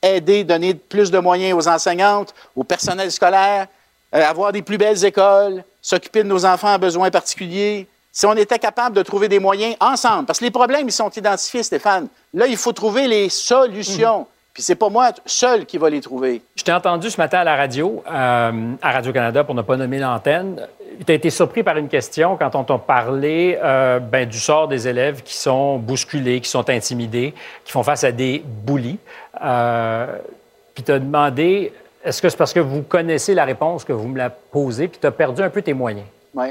[0.01, 3.67] aider, donner plus de moyens aux enseignantes, au personnel scolaire,
[4.13, 7.87] euh, avoir des plus belles écoles, s'occuper de nos enfants à besoins particuliers.
[8.15, 11.09] Si on était capable de trouver des moyens ensemble, parce que les problèmes, ils sont
[11.09, 12.07] identifiés, Stéphane.
[12.35, 14.27] Là, il faut trouver les solutions.
[14.53, 16.43] Puis c'est pas moi seul qui va les trouver.
[16.55, 19.97] Je t'ai entendu ce matin à la radio, euh, à Radio-Canada, pour ne pas nommer
[19.97, 20.61] l'antenne.
[21.03, 24.67] Tu as été surpris par une question quand on t'a parlé euh, ben, du sort
[24.67, 27.33] des élèves qui sont bousculés, qui sont intimidés,
[27.65, 28.99] qui font face à des bullies.
[29.43, 30.05] Euh,
[30.75, 31.73] puis tu as demandé,
[32.05, 34.99] est-ce que c'est parce que vous connaissez la réponse que vous me la posez, puis
[35.01, 36.05] tu as perdu un peu tes moyens?
[36.35, 36.49] Oui.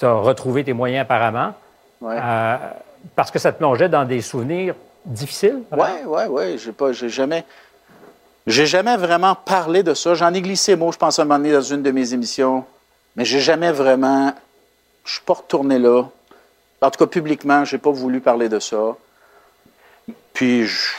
[0.00, 1.52] Tu as retrouvé tes moyens apparemment,
[2.00, 2.16] Ouais.
[2.18, 2.56] euh,
[3.14, 5.60] parce que ça te plongeait dans des souvenirs difficiles?
[5.72, 6.58] Oui, oui, oui.
[6.58, 7.44] J'ai pas, j'ai jamais,
[8.46, 10.14] j'ai jamais vraiment parlé de ça.
[10.14, 12.64] J'en ai glissé mot, je pense, à un moment donné dans une de mes émissions,
[13.14, 14.32] mais j'ai jamais vraiment,
[15.04, 16.04] je suis pas retourné là.
[16.80, 18.96] En tout cas, publiquement, j'ai pas voulu parler de ça.
[20.32, 20.92] Puis, je,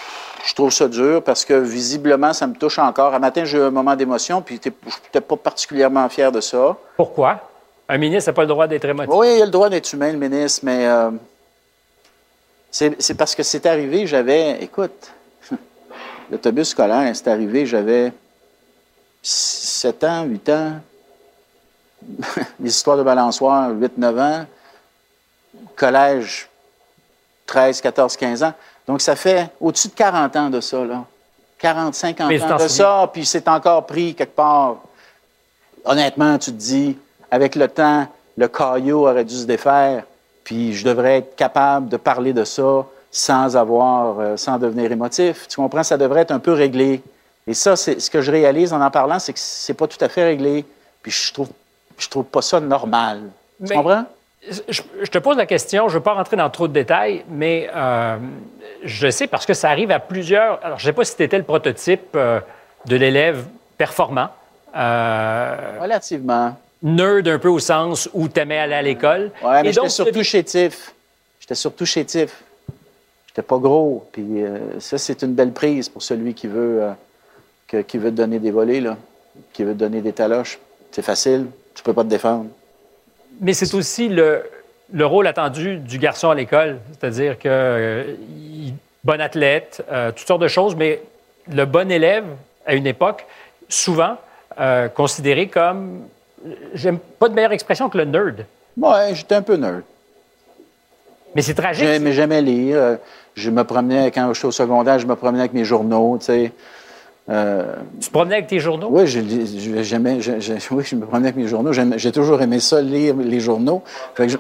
[0.46, 3.16] je trouve ça dur parce que visiblement, ça me touche encore.
[3.16, 6.40] Un matin, j'ai eu un moment d'émotion, puis j'étais- je n'étais pas particulièrement fier de
[6.40, 6.76] ça.
[6.96, 7.40] Pourquoi?
[7.92, 9.14] Un ministre n'a pas le droit d'être émotif.
[9.14, 11.12] Oui, il a le droit d'être humain, le ministre, mais euh,
[12.72, 15.12] c'est parce que c'est arrivé, j'avais, écoute,
[16.32, 18.14] l'autobus scolaire, c'est arrivé, j'avais
[19.22, 20.72] 7 ans, 8 ans,
[22.62, 24.46] les histoires de balançoire, 8, 9 ans,
[25.76, 26.48] collège,
[27.46, 28.54] 13, 14, 15 ans.
[28.88, 31.04] Donc, ça fait au-dessus de 40 ans de ça, là.
[31.60, 32.68] 40, 50 Mais tu ans de souviens?
[32.70, 34.78] ça, puis c'est encore pris quelque part.
[35.84, 36.98] Honnêtement, tu te dis,
[37.32, 40.04] avec le temps, le caillou aurait dû se défaire,
[40.44, 45.48] puis je devrais être capable de parler de ça sans avoir, euh, sans devenir émotif.
[45.48, 45.84] Tu comprends?
[45.84, 47.02] Ça devrait être un peu réglé.
[47.48, 49.98] Et ça, c'est ce que je réalise en en parlant, c'est que c'est pas tout
[50.04, 50.66] à fait réglé.
[51.02, 51.50] Puis je trouve,
[51.98, 53.22] je trouve pas ça normal.
[53.60, 54.06] Tu Mais- comprends?
[54.70, 57.24] Je, je te pose la question, je ne veux pas rentrer dans trop de détails,
[57.30, 58.18] mais euh,
[58.84, 60.60] je sais parce que ça arrive à plusieurs.
[60.66, 62.40] Alors, je ne sais pas si tu étais le prototype euh,
[62.88, 63.46] de l'élève
[63.78, 64.30] performant.
[65.80, 66.56] Relativement.
[66.84, 69.32] Nerd un peu au sens où tu aimais aller à l'école.
[69.44, 70.94] Ouais, mais j'étais surtout chétif.
[71.40, 72.44] J'étais surtout chétif.
[73.28, 74.08] J'étais pas gros.
[74.12, 76.92] Puis euh, ça, c'est une belle prise pour celui qui veut, euh,
[77.68, 78.98] que- qui veut te donner des volets, là,
[79.54, 80.60] qui veut te donner des taloches.
[80.92, 81.46] C'est facile.
[81.76, 82.48] Tu peux pas te défendre.
[83.40, 84.44] Mais c'est aussi le,
[84.92, 88.04] le rôle attendu du garçon à l'école, c'est-à-dire que euh,
[88.38, 89.84] il- bon athlète,
[90.16, 91.02] toutes sortes de choses, mais
[91.52, 92.24] le bon élève,
[92.68, 93.26] à une époque,
[93.68, 94.18] souvent
[94.94, 96.02] considéré comme,
[96.74, 98.46] j'aime pas de meilleure expression que le nerd.
[98.78, 99.82] Ouais, j'étais un peu nerd.
[101.36, 101.86] Mais c'est tragique.
[101.86, 102.78] J'aimais jamais lire.
[102.78, 102.96] Euh,
[103.36, 106.52] Je me promenais, quand j'étais au secondaire, je me promenais avec mes journaux, tu sais.
[107.30, 108.90] Euh, Tu te promenais avec tes journaux?
[108.92, 110.32] Oui, je, je- j'aimais- je-
[110.72, 111.72] oui, je me promenais avec mes journaux.
[111.72, 113.84] J'aimais- J'ai toujours aimé ça, lire les journaux.
[114.16, 114.34] Fait que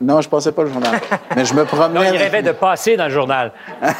[0.00, 0.98] non, je ne passais pas le journal.
[1.36, 2.10] Mais je me Non, promenais.
[2.12, 3.52] il rêvait de passer dans le journal.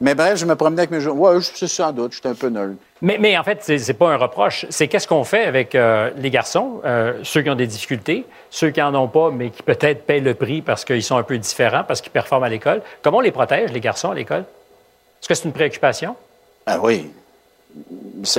[0.00, 1.28] Mais bref, je me promenais avec mes journaux.
[1.28, 2.74] Oui, c'est sans doute, j'étais un peu nerd.
[3.02, 4.64] Mais, mais en fait, c'est pas un reproche.
[4.70, 8.70] C'est qu'est-ce qu'on fait avec euh, les garçons, euh, ceux qui ont des difficultés, ceux
[8.70, 11.36] qui en ont pas, mais qui peut-être payent le prix parce qu'ils sont un peu
[11.36, 12.80] différents, parce qu'ils performent à l'école.
[13.02, 14.44] Comment on les protège, les garçons, à l'école?
[15.20, 16.16] Est-ce que c'est une préoccupation?
[16.64, 17.10] Ah oui.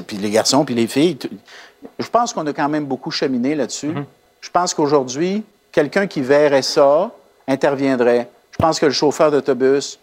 [0.07, 1.17] puis les garçons, puis les filles.
[1.99, 3.93] Je pense qu'on a quand même beaucoup cheminé là-dessus.
[4.41, 7.11] Je pense qu'aujourd'hui, quelqu'un qui verrait ça
[7.47, 8.27] interviendrait.
[8.51, 9.99] Je pense que le chauffeur d'autobus,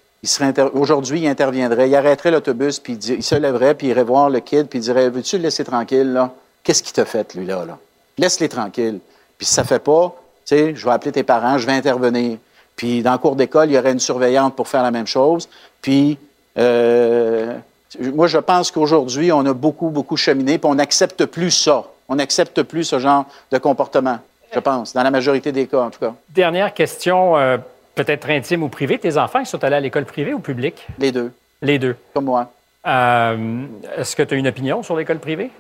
[0.73, 4.41] aujourd'hui, il interviendrait, il arrêterait l'autobus, puis il, se lèverait, puis il irait voir le
[4.41, 6.33] kid, puis il dirait Veux-tu le laisser tranquille, là?
[6.63, 7.79] Qu'est-ce qu'il t'a fait, lui, là, là?
[8.19, 8.99] Laisse-les tranquilles.
[9.37, 10.15] Puis si ça fait pas,
[10.45, 12.39] tu sais, je vais appeler tes parents, je vais intervenir.
[12.75, 15.49] Puis dans le cours d'école, il y aurait une surveillante pour faire la même chose.
[15.81, 16.19] Puis
[16.59, 17.55] euh,
[18.01, 21.85] moi, je pense qu'aujourd'hui, on a beaucoup, beaucoup cheminé, puis on n'accepte plus ça.
[22.09, 24.19] On n'accepte plus ce genre de comportement,
[24.53, 26.15] je pense, dans la majorité des cas, en tout cas.
[26.31, 27.59] Dernière question, euh,
[27.99, 28.97] peut-être intime ou privée.
[28.99, 30.87] Tes enfants, ils sont allés à l'école privée ou publique?
[30.99, 31.33] Les deux.
[31.61, 31.97] Les deux.
[32.15, 32.53] Comme moi.
[32.87, 33.65] Euh,
[33.97, 35.51] Est-ce que tu as une opinion sur l'école privée?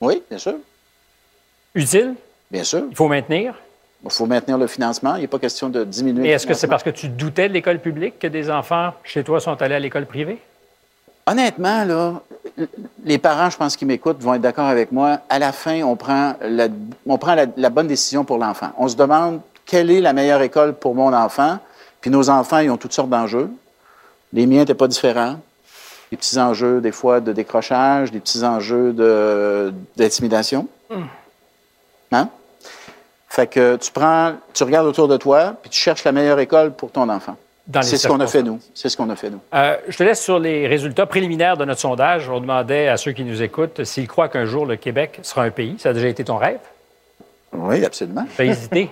[0.00, 0.54] Oui, bien sûr.
[1.74, 2.14] Utile?
[2.48, 2.84] Bien sûr.
[2.88, 3.54] Il faut maintenir?
[4.04, 5.16] Il faut maintenir le financement.
[5.16, 7.54] Il n'est pas question de diminuer le est-ce que c'est parce que tu doutais de
[7.54, 10.38] l'école publique que des enfants chez toi sont allés à l'école privée?
[11.26, 12.22] Honnêtement, là,
[13.04, 15.18] les parents, je pense, qui m'écoutent vont être d'accord avec moi.
[15.28, 16.68] À la fin, on prend la,
[17.06, 18.70] on prend la, la bonne décision pour l'enfant.
[18.78, 21.58] On se demande quelle est la meilleure école pour mon enfant.
[22.00, 23.50] Puis nos enfants, ils ont toutes sortes d'enjeux.
[24.32, 25.38] Les miens n'étaient pas différents.
[26.10, 30.66] Des petits enjeux, des fois, de décrochage, des petits enjeux de- d'intimidation.
[32.12, 32.28] Hein?
[33.28, 36.72] Fait que tu prends, tu regardes autour de toi, puis tu cherches la meilleure école
[36.72, 37.36] pour ton enfant.
[37.68, 38.58] Dans les C'est ce qu'on a fait, nous.
[38.74, 39.38] C'est ce qu'on a fait, nous.
[39.54, 42.28] Euh, je te laisse sur les résultats préliminaires de notre sondage.
[42.28, 45.50] On demandait à ceux qui nous écoutent s'ils croient qu'un jour le Québec sera un
[45.50, 45.76] pays.
[45.78, 46.58] Ça a déjà été ton rêve?
[47.52, 48.26] Oui, absolument.
[48.34, 48.90] Tu as hésité?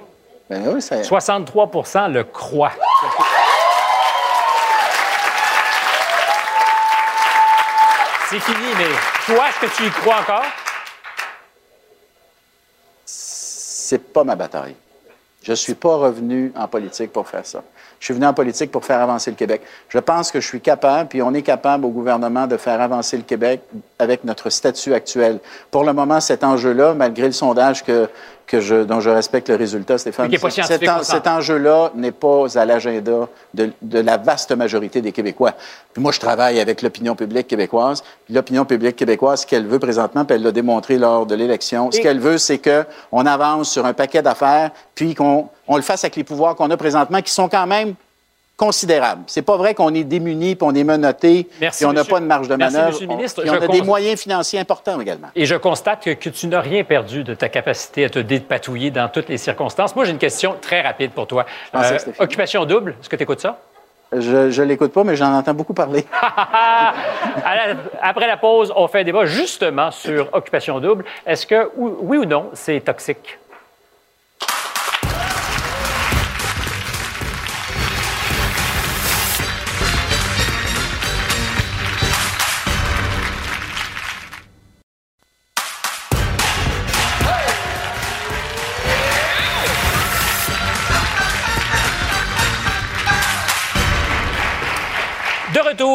[0.50, 1.02] Ben oui, ça...
[1.02, 2.72] 63% le croient.
[8.30, 10.44] C'est fini, mais toi, est-ce que tu y crois encore?
[13.88, 14.74] c'est pas ma bataille.
[15.42, 17.62] Je suis pas revenu en politique pour faire ça.
[17.98, 19.62] Je suis venu en politique pour faire avancer le Québec.
[19.88, 23.16] Je pense que je suis capable, puis on est capable au gouvernement de faire avancer
[23.16, 23.62] le Québec
[23.98, 25.40] avec notre statut actuel.
[25.70, 28.10] Pour le moment, cet enjeu-là, malgré le sondage que,
[28.48, 32.46] que je, dont je respecte le résultat, Stéphane, est cet, en- cet enjeu-là n'est pas
[32.58, 35.52] à l'agenda de, de la vaste majorité des Québécois.
[35.92, 38.02] Puis moi, je travaille avec l'opinion publique québécoise.
[38.30, 42.00] L'opinion publique québécoise, ce qu'elle veut présentement, puis elle l'a démontré lors de l'élection, ce
[42.00, 46.16] qu'elle veut, c'est qu'on avance sur un paquet d'affaires, puis qu'on on le fasse avec
[46.16, 47.94] les pouvoirs qu'on a présentement, qui sont quand même
[48.58, 49.22] considérables.
[49.28, 52.18] C'est pas vrai qu'on est démunis, puis on est menotté, Merci, puis on n'a pas
[52.20, 52.92] de marge de Merci, manœuvre.
[52.92, 53.42] monsieur le ministre.
[53.46, 55.28] On Je a des moyens financiers importants également.
[55.36, 58.90] Et je constate que, que tu n'as rien perdu de ta capacité à te dépatouiller
[58.90, 59.94] dans toutes les circonstances.
[59.94, 61.46] Moi, j'ai une question très rapide pour toi.
[61.74, 63.58] Euh, occupation double, est-ce que tu écoutes ça?
[64.10, 66.04] Je ne l'écoute pas, mais j'en entends beaucoup parler.
[68.02, 71.04] Après la pause, on fait un débat justement sur occupation double.
[71.26, 73.38] Est-ce que, ou- oui ou non, c'est toxique?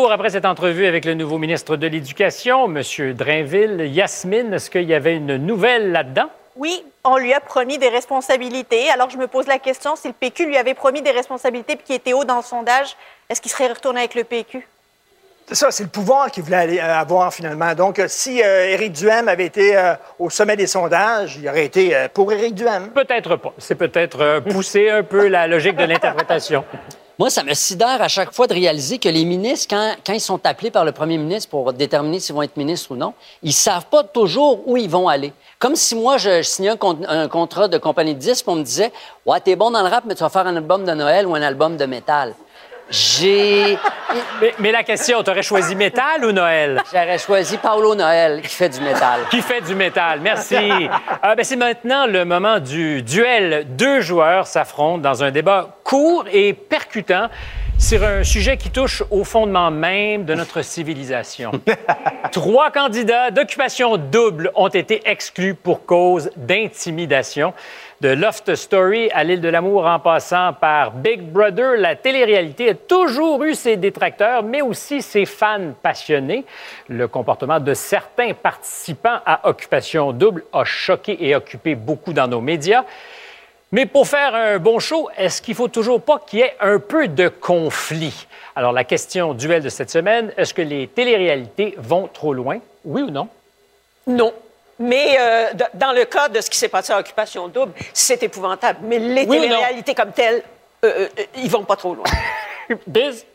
[0.04, 3.14] Retour après cette entrevue avec le nouveau ministre de l'Éducation, M.
[3.14, 3.88] Drainville.
[3.88, 6.30] Yasmine, est-ce qu'il y avait une nouvelle là-dedans?
[6.58, 8.90] Oui, on lui a promis des responsabilités.
[8.90, 11.86] Alors, je me pose la question, si le PQ lui avait promis des responsabilités puis
[11.86, 12.98] qui était haut dans le sondage,
[13.30, 14.68] est-ce qu'il serait retourné avec le PQ?
[15.48, 17.74] C'est ça, c'est le pouvoir qu'il voulait aller, euh, avoir finalement.
[17.74, 21.66] Donc, euh, si euh, Éric Duhem avait été euh, au sommet des sondages, il aurait
[21.66, 22.90] été euh, pour Éric Duhem.
[22.90, 23.54] Peut-être pas.
[23.58, 26.66] C'est peut-être euh, pousser un peu la logique de l'interprétation.
[27.20, 30.44] Moi, ça me sidère à chaque fois de réaliser que les ministres, quand, ils sont
[30.48, 33.86] appelés par le premier ministre pour déterminer s'ils vont être ministres ou non, ils savent
[33.86, 35.32] pas toujours où ils vont aller.
[35.60, 36.74] Comme si moi, je, signais
[37.08, 38.92] un contrat de compagnie de disques, on me disait
[39.28, 41.36] Ouais, t'es bon dans le rap, mais tu vas faire un album de Noël ou
[41.36, 42.34] un album de métal.
[42.94, 43.76] J'ai.
[44.40, 46.80] Mais, mais la question, t'aurais choisi métal ou Noël?
[46.92, 49.22] J'aurais choisi Paolo Noël, qui fait du métal.
[49.32, 50.20] Qui fait du métal.
[50.22, 50.56] Merci.
[51.24, 53.66] Ah, ben, c'est maintenant le moment du duel.
[53.70, 57.30] Deux joueurs s'affrontent dans un débat court et percutant
[57.80, 61.52] sur un sujet qui touche au fondement même de notre civilisation.
[62.32, 67.54] Trois candidats d'occupation double ont été exclus pour cause d'intimidation.
[68.02, 72.74] De Loft Story à l'île de l'amour en passant par Big Brother, la télé-réalité a
[72.74, 76.44] toujours eu ses détracteurs, mais aussi ses fans passionnés.
[76.90, 82.42] Le comportement de certains participants à Occupation Double a choqué et occupé beaucoup dans nos
[82.42, 82.84] médias.
[83.72, 86.80] Mais pour faire un bon show, est-ce qu'il faut toujours pas qu'il y ait un
[86.80, 88.28] peu de conflit?
[88.56, 92.60] Alors, la question duel de cette semaine, est-ce que les téléréalités vont trop loin?
[92.86, 93.30] Oui ou non?
[94.06, 94.34] Non.
[94.80, 98.80] Mais euh, dans le cas de ce qui s'est passé à Occupation Double, c'est épouvantable.
[98.84, 100.44] Mais les Oui téléréalités comme telles,
[100.84, 102.06] euh, euh, ils vont pas trop loin.
[102.88, 103.26] Biz?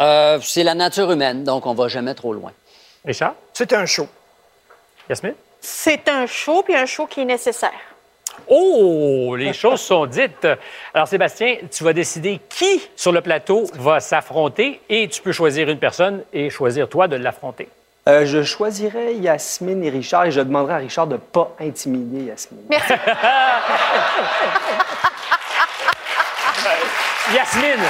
[0.00, 2.52] Euh, c'est la nature humaine, donc on va jamais trop loin.
[3.04, 3.34] Richard?
[3.52, 4.08] C'est un show.
[5.08, 5.34] Yasmine?
[5.60, 7.72] C'est un show, puis un show qui est nécessaire.
[8.48, 10.46] Oh, les choses sont dites.
[10.92, 15.68] Alors, Sébastien, tu vas décider qui sur le plateau va s'affronter et tu peux choisir
[15.68, 17.68] une personne et choisir toi de l'affronter.
[18.06, 22.24] Euh, je choisirais Yasmine et Richard et je demanderais à Richard de ne pas intimider
[22.24, 22.60] Yasmine.
[22.68, 22.92] Merci.
[27.34, 27.82] Yasmine,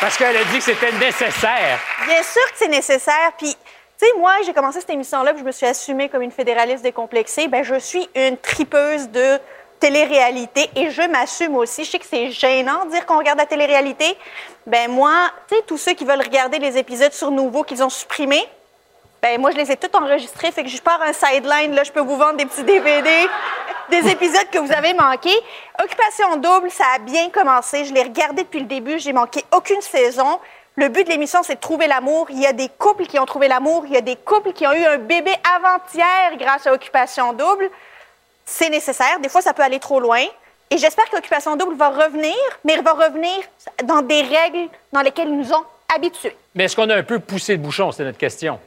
[0.00, 1.78] parce qu'elle a dit que c'était nécessaire.
[2.06, 3.30] Bien sûr que c'est nécessaire.
[3.38, 3.56] Puis, tu
[3.98, 7.46] sais, moi, j'ai commencé cette émission-là, puis je me suis assumée comme une fédéraliste décomplexée.
[7.46, 9.38] Ben, je suis une tripeuse de
[9.78, 11.84] télé-réalité et je m'assume aussi.
[11.84, 14.18] Je sais que c'est gênant de dire qu'on regarde la télé-réalité.
[14.66, 17.90] Ben moi, tu sais, tous ceux qui veulent regarder les épisodes sur Nouveau qu'ils ont
[17.90, 18.44] supprimés,
[19.22, 20.50] ben moi, je les ai tous enregistrés.
[20.50, 23.08] Fait que je pars un sideline, là, je peux vous vendre des petits DVD,
[23.88, 25.38] des épisodes que vous avez manqués.
[25.82, 27.84] Occupation double, ça a bien commencé.
[27.84, 28.98] Je l'ai regardé depuis le début.
[28.98, 30.40] J'ai manqué aucune saison.
[30.74, 32.26] Le but de l'émission, c'est de trouver l'amour.
[32.30, 33.84] Il y a des couples qui ont trouvé l'amour.
[33.86, 37.70] Il y a des couples qui ont eu un bébé avant-hier grâce à Occupation double.
[38.44, 39.20] C'est nécessaire.
[39.20, 40.24] Des fois, ça peut aller trop loin.
[40.70, 43.36] Et j'espère qu'Occupation double va revenir, mais elle va revenir
[43.84, 45.64] dans des règles dans lesquelles ils nous ont
[45.94, 46.34] habitués.
[46.56, 48.58] Mais est-ce qu'on a un peu poussé le bouchon, c'est notre question?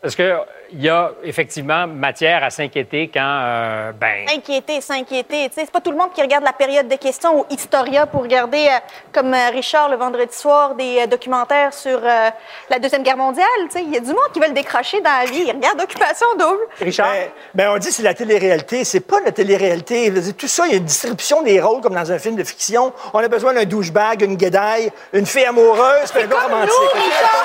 [0.00, 5.48] Est-ce qu'il y a effectivement matière à s'inquiéter quand, euh, ben, S'inquiéter, s'inquiéter.
[5.48, 8.06] Tu sais, C'est pas tout le monde qui regarde la période de questions ou Historia
[8.06, 8.78] pour regarder, euh,
[9.12, 12.30] comme euh, Richard le vendredi soir, des euh, documentaires sur euh,
[12.70, 13.48] la Deuxième Guerre mondiale.
[13.64, 15.42] Tu sais, Il y a du monde qui veut le décrocher dans la vie.
[15.44, 16.62] Ils regardent Occupation double.
[16.80, 17.10] Richard?
[17.52, 18.84] Ben, on dit que c'est la télé-réalité.
[18.84, 20.12] C'est pas la télé-réalité.
[20.38, 22.92] Tout ça, il y a une distribution des rôles comme dans un film de fiction.
[23.12, 26.70] On a besoin d'un douchebag, une guédaille, une fille amoureuse, puis un gars romantique.
[26.70, 27.02] nous, OK?
[27.02, 27.44] Richard!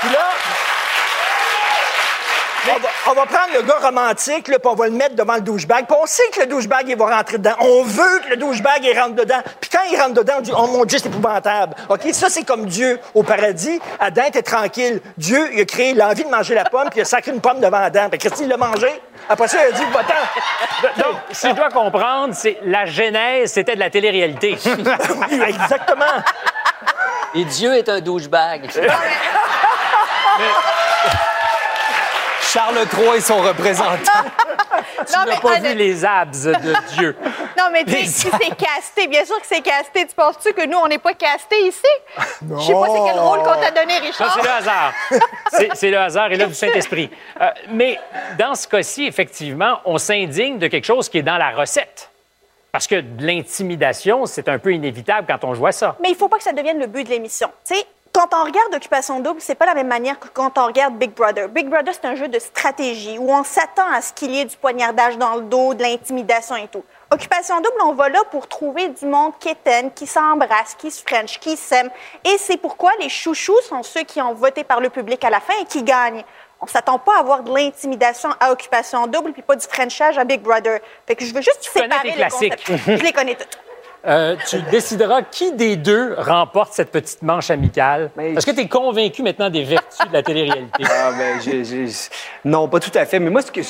[0.00, 0.28] Puis là,
[3.06, 5.86] on va, prendre le gars romantique, là, puis on va le mettre devant le douchebag.
[5.86, 7.56] Puis on sait que le douchebag, il va rentrer dedans.
[7.60, 9.40] On veut que le douchebag, il rentre dedans.
[9.60, 11.74] Puis quand il rentre dedans, on dit, oh mon Dieu, c'est épouvantable.
[11.88, 12.00] OK?
[12.12, 13.80] Ça, c'est comme Dieu au paradis.
[13.98, 15.00] Adam était tranquille.
[15.16, 17.60] Dieu, il a créé l'envie de manger la pomme, puis il a sacré une pomme
[17.60, 18.08] devant Adam.
[18.10, 18.88] Puis Christine l'a mangé.
[19.28, 20.98] Après ça, il a dit, va-t'en.
[21.02, 24.56] Donc, si je dois comprendre, c'est la genèse, c'était de la télé-réalité.
[25.30, 26.04] Oui, exactement.
[27.34, 28.70] Et Dieu est un douchebag.
[32.52, 33.96] Charles III et son représentant.
[35.06, 37.16] tu n'as pas vu les abs de Dieu.
[37.58, 40.06] Non, mais tu sais, si c'est casté, bien sûr que c'est casté.
[40.06, 41.82] Tu penses-tu que nous, on n'est pas casté ici?
[42.40, 44.34] Je sais pas c'est quel rôle qu'on t'a donné, Non, Richard.
[44.36, 44.92] c'est le hasard.
[45.74, 47.10] C'est- le hasard et là du Saint-Esprit.
[47.40, 47.98] Euh, mais
[48.38, 52.10] dans ce cas-ci, effectivement, on s'indigne de quelque chose qui est dans la recette.
[52.70, 55.96] Parce que de l'intimidation, c'est un peu inévitable quand on voit ça.
[56.00, 57.50] Mais il faut pas que ça devienne le but de l'émission.
[57.66, 60.66] Tu sais, quand on regarde Occupation Double, c'est pas la même manière que quand on
[60.66, 61.48] regarde Big Brother.
[61.48, 64.44] Big Brother, c'est un jeu de stratégie où on s'attend à ce qu'il y ait
[64.44, 66.84] du poignardage dans le dos, de l'intimidation et tout.
[67.10, 71.02] Occupation Double, on va là pour trouver du monde qui éteint, qui s'embrasse, qui se
[71.02, 71.90] french, qui s'aime.
[72.24, 75.40] Et c'est pourquoi les chouchous sont ceux qui ont voté par le public à la
[75.40, 76.24] fin et qui gagnent.
[76.60, 80.24] On s'attend pas à avoir de l'intimidation à Occupation Double puis pas du frenchage à
[80.24, 80.80] Big Brother.
[81.06, 82.64] Fait que je veux juste connais séparer les classiques.
[82.66, 82.98] concepts.
[82.98, 83.58] je les connais toutes.
[84.06, 88.10] Euh, tu décideras qui des deux remporte cette petite manche amicale.
[88.18, 90.84] Est-ce que tu es convaincu maintenant des vertus de la télé-réalité?
[90.88, 91.88] Ah, ben,
[92.44, 93.18] Non, pas tout à fait.
[93.18, 93.60] Mais moi, ce que,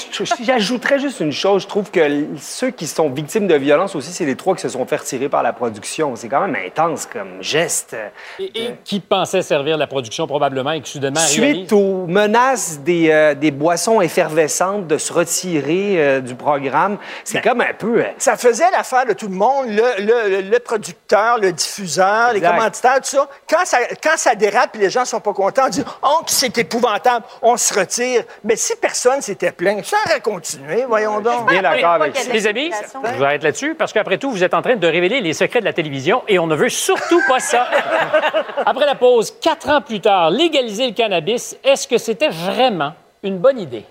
[0.44, 2.00] j'ajouterais juste une chose, je trouve que
[2.38, 5.28] ceux qui sont victimes de violence aussi, c'est les trois qui se sont fait retirer
[5.30, 6.14] par la production.
[6.14, 7.96] C'est quand même intense comme geste.
[8.38, 13.10] Et, et qui pensait servir la production probablement et qui soudainement Suite aux menaces des,
[13.10, 18.02] euh, des boissons effervescentes de se retirer euh, du programme, c'est comme un peu...
[18.18, 23.00] Ça faisait l'affaire de tout le monde, le, le- le producteur, le diffuseur, les commanditaires,
[23.00, 23.28] tout ça.
[23.48, 26.56] Quand ça, quand ça dérape et les gens sont pas contents, on dit «Oh, c'est
[26.58, 31.48] épouvantable, on se retire.» Mais si personne s'était plaint, ça aurait continué, voyons donc.
[31.48, 32.70] Bien d'accord avec qu'il y a de Les amis,
[33.04, 35.60] je vous arrête là-dessus parce qu'après tout, vous êtes en train de révéler les secrets
[35.60, 37.68] de la télévision et on ne veut surtout pas ça.
[38.66, 42.92] Après la pause, quatre ans plus tard, légaliser le cannabis, est-ce que c'était vraiment
[43.22, 43.84] une bonne idée?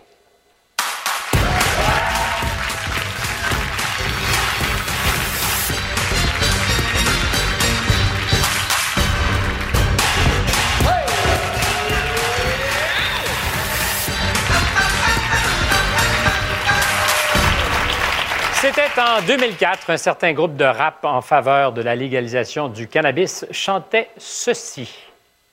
[19.00, 24.10] En 2004, un certain groupe de rap en faveur de la légalisation du cannabis chantait
[24.18, 24.90] ceci.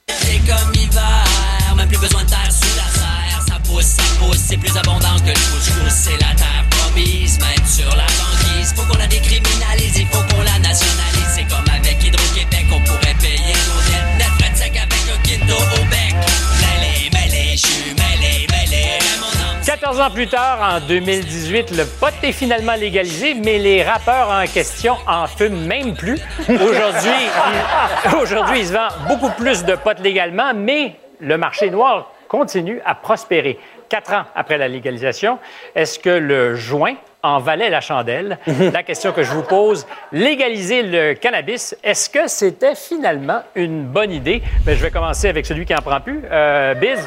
[0.08, 3.42] C'est comme hiver, même plus besoin de terre sous la serre.
[3.46, 5.92] Ça pousse, ça pousse, c'est plus abondant que le couscous.
[5.92, 8.72] C'est la terre promise, même sur la banquise.
[8.74, 11.13] Faut qu'on la décriminalise, il faut qu'on la nationalise.
[19.84, 24.46] 14 ans plus tard, en 2018, le pot est finalement légalisé, mais les rappeurs en
[24.46, 26.18] question en fument même plus.
[26.48, 27.12] Aujourd'hui,
[28.06, 32.80] il, aujourd'hui, il se vend beaucoup plus de pot légalement, mais le marché noir continue
[32.86, 33.58] à prospérer.
[33.90, 35.38] quatre ans après la légalisation.
[35.74, 38.38] Est-ce que le joint en valait la chandelle?
[38.72, 44.12] la question que je vous pose, légaliser le cannabis, est-ce que c'était finalement une bonne
[44.12, 44.42] idée?
[44.64, 46.22] Mais je vais commencer avec celui qui en prend plus.
[46.32, 47.06] Euh, Biz?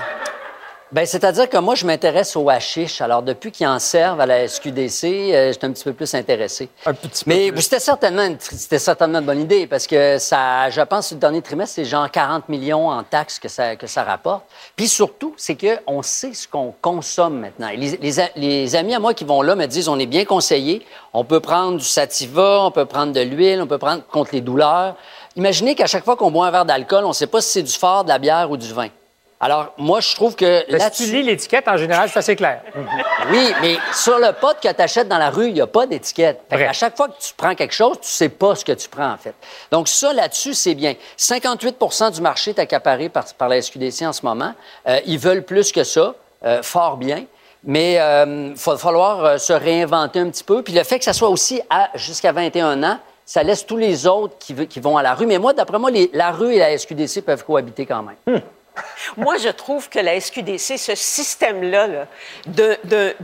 [0.94, 3.02] Ben, c'est-à-dire que moi, je m'intéresse au hashish.
[3.02, 6.70] Alors, depuis qu'ils en servent à la SQDC, euh, j'étais un petit peu plus intéressé.
[6.86, 7.62] Un petit peu Mais plus.
[7.64, 11.42] c'était certainement, une, c'était certainement une bonne idée parce que ça, je pense, le dernier
[11.42, 14.46] trimestre, c'est genre 40 millions en taxes que ça, que ça rapporte.
[14.78, 17.68] Puis surtout, c'est qu'on sait ce qu'on consomme maintenant.
[17.68, 20.06] Et Les, les a- les amis à moi qui vont là me disent, on est
[20.06, 20.86] bien conseillés.
[21.14, 24.42] On peut prendre du sativa, on peut prendre de l'huile, on peut prendre contre les
[24.42, 24.96] douleurs.
[25.36, 27.64] Imaginez qu'à chaque fois qu'on boit un verre d'alcool, on ne sait pas si c'est
[27.64, 28.88] du fort, de la bière ou du vin.
[29.40, 32.62] Alors, moi, je trouve que Ben, si tu lis l'étiquette, en général, c'est assez clair.
[33.32, 35.86] Oui, mais sur le pot que tu achètes dans la rue, il n'y a pas
[35.86, 36.42] d'étiquette.
[36.70, 39.12] À chaque fois que tu prends quelque chose, tu sais pas ce que tu prends,
[39.12, 39.36] en fait.
[39.72, 40.96] Donc, ça, là-dessus, c'est bien.
[41.18, 44.54] 58% du marché est accaparé par, par la SQDC en ce moment.
[44.88, 46.16] Euh, ils veulent plus que ça,
[46.46, 47.26] euh, fort bien.
[47.64, 50.64] Mais il va falloir euh, se réinventer un petit peu.
[50.64, 54.08] Puis le fait que ça soit aussi à jusqu'à 21 ans, ça laisse tous les
[54.08, 55.26] autres qui, vont à la rue.
[55.26, 58.42] Mais moi, d'après moi, les- la rue et la SQDC peuvent cohabiter quand même.
[59.18, 62.08] Moi, je trouve que la SQDC, ce système-là, là,
[62.48, 63.16] de- de-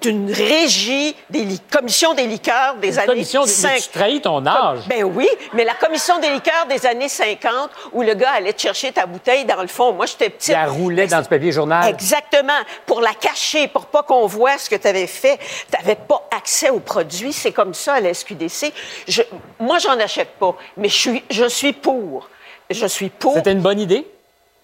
[0.00, 3.82] d'une régie des li- commission des liqueurs des Une années commission des- mais 50.
[3.82, 4.80] tu trahis ton âge.
[4.88, 8.60] Ben oui, mais la commission des liqueurs des années 50, où le gars allait te
[8.62, 9.92] chercher ta bouteille dans le fond.
[9.92, 10.52] Moi, j'étais petite.
[10.54, 11.88] La roulait dans du papier journal.
[11.88, 12.52] Exactement.
[12.86, 15.38] Pour la cacher, pour pas qu'on voit ce que tu avais fait.
[15.70, 17.32] Tu n'avais pas accès aux produits.
[17.32, 18.72] C'est comme ça à la SQDC.
[19.08, 19.22] Je,
[19.58, 22.28] moi, j'en achète pas, mais je suis, je suis pour.
[22.70, 23.34] Je suis pour.
[23.34, 24.06] C'était une bonne idée?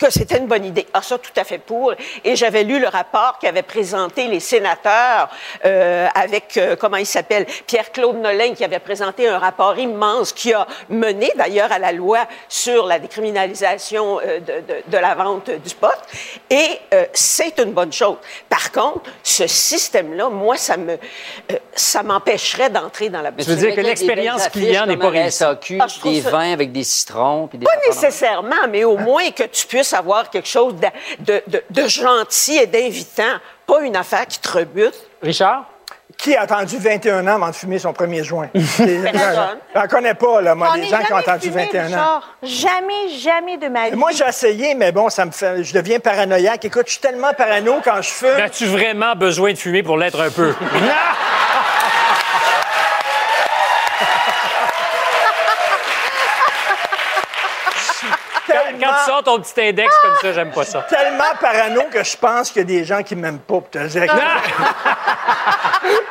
[0.02, 0.84] Que c'était une bonne idée.
[0.92, 1.92] Ah, ça, tout à fait pour.
[2.24, 5.28] Et j'avais lu le rapport qu'avaient présenté les sénateurs
[5.64, 10.52] euh, avec, euh, comment il s'appelle, Pierre-Claude Nolin, qui avait présenté un rapport immense qui
[10.54, 15.50] a mené d'ailleurs à la loi sur la décriminalisation euh, de, de- de la vente
[15.50, 15.86] du pot.
[16.50, 18.16] Et euh, c'est une bonne chose.
[18.48, 23.50] Par contre, ce système-là, moi, ça me, euh, ça m'empêcherait d'entrer dans la Mais Tu
[23.50, 25.44] veux dire que l'expérience client n'est pas réussie.
[25.80, 27.46] Ah, des ça- vins avec des citrons.
[27.46, 30.88] puis des Pas nécessairement, mais au moins que tu puisses avoir quelque chose de,
[31.20, 34.94] de- de- de gentil et d'invitant, pas une affaire qui te rebute.
[35.22, 35.64] Richard?
[36.18, 38.48] Qui a attendu 21 ans avant de fumer son premier joint?
[38.54, 39.58] Personne.
[39.74, 41.86] J'en connais pas, là, moi, des gens qui ont jamais attendu fumé, 21 ans.
[41.86, 42.28] Richard.
[42.42, 43.96] Jamais, jamais de ma vie.
[43.96, 45.64] Moi, j'ai essayé, mais bon, ça me fait.
[45.64, 46.64] Je deviens paranoïaque.
[46.66, 48.28] Écoute, je suis tellement parano quand je fume.
[48.40, 50.54] As-tu vraiment besoin de fumer pour l'être un peu?
[58.46, 60.86] Quand tu sors ton petit index comme ça, j'aime pas ça.
[60.88, 63.54] tellement parano que je pense qu'il y a des gens qui m'aiment pas.
[63.54, 64.06] pour te le dire.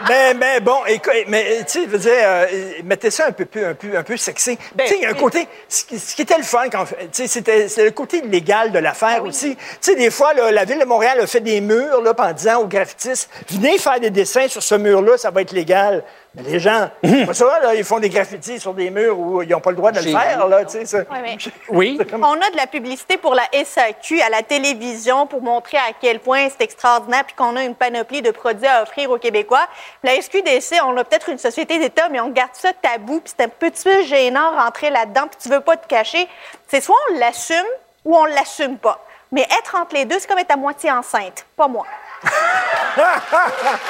[0.10, 2.46] mais, mais bon, écoute, mais tu veux dire, euh,
[2.84, 4.58] mettez ça un peu, plus- un peu, un peu sexy.
[4.58, 6.86] tu sais, il y a un côté, ce qui, ce qui était le fun quand,
[7.12, 9.56] c'était c'était le côté légal de l'affaire aussi.
[9.56, 12.32] Tu sais, des fois, là, la ville de Montréal a fait des murs, là, en
[12.34, 16.04] disant aux graffitistes, venez faire des dessins sur ce mur-là, ça va être légal.
[16.34, 16.90] Mais les gens,
[17.26, 19.76] pas ça, là, ils font des graffitis sur des murs où ils n'ont pas le
[19.76, 21.00] droit de le faire, là, ça.
[21.12, 21.38] Mais
[21.70, 22.00] Oui?
[22.14, 26.22] On a de la publicité pour la SAQ à la télévision pour montrer à quel
[26.22, 29.68] point c'est extraordinaire puis qu'on a une panoplie de produits à offrir aux Québécois.
[30.04, 33.44] La SQDC, on a peut-être une société d'État, mais on garde ça tabou puis c'est
[33.44, 36.30] un petit peu gênant rentrer là-dedans puis tu veux pas te cacher.
[36.70, 37.58] C'est soit on l'assume
[38.06, 39.04] ou on l'assume pas.
[39.34, 41.46] Mais être entre les deux, c'est comme être à moitié enceinte.
[41.58, 41.86] Pas moi.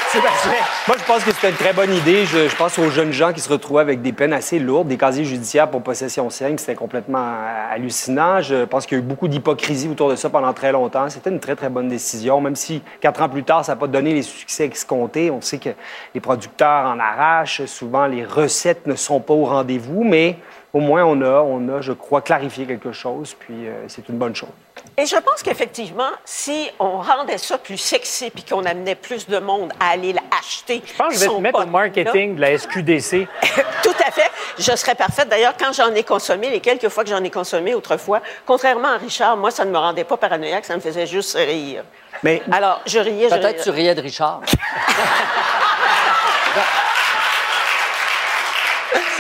[0.10, 0.52] Sébastien.
[0.88, 2.26] Moi, je pense que c'était une très bonne idée.
[2.26, 5.26] Je, pense aux jeunes gens qui se retrouvaient avec des peines assez lourdes, des casiers
[5.26, 6.60] judiciaires pour possession simple.
[6.60, 7.36] C'était complètement
[7.72, 8.42] hallucinant.
[8.42, 11.10] Je pense qu'il y a eu beaucoup d'hypocrisie autour de ça pendant très longtemps.
[11.10, 13.88] C'était une très, très bonne décision, même si quatre ans plus tard, ça n'a pas
[13.88, 15.32] donné les succès escomptés.
[15.32, 15.70] On sait que
[16.14, 17.66] les producteurs en arrachent.
[17.66, 20.38] Souvent, les recettes ne sont pas au rendez-vous, mais
[20.74, 24.18] au moins, on a, on a, je crois, clarifié quelque chose, puis euh, c'est une
[24.18, 24.50] bonne chose.
[24.98, 29.40] Et je pense qu'effectivement, si on rendait ça plus sexy puis qu'on amenait plus de
[29.40, 30.82] monde à aller l'acheter.
[30.86, 33.28] Je pense que je vais te mettre au marketing de la SQDC.
[33.84, 34.30] Tout à fait.
[34.58, 35.30] Je serais parfaite.
[35.30, 38.98] D'ailleurs, quand j'en ai consommé, les quelques fois que j'en ai consommé autrefois, contrairement à
[38.98, 41.84] Richard, moi, ça ne me rendait pas paranoïaque, ça me faisait juste rire.
[42.24, 43.42] Mais Alors, je riais, je riais.
[43.42, 44.42] Peut-être tu riais de Richard.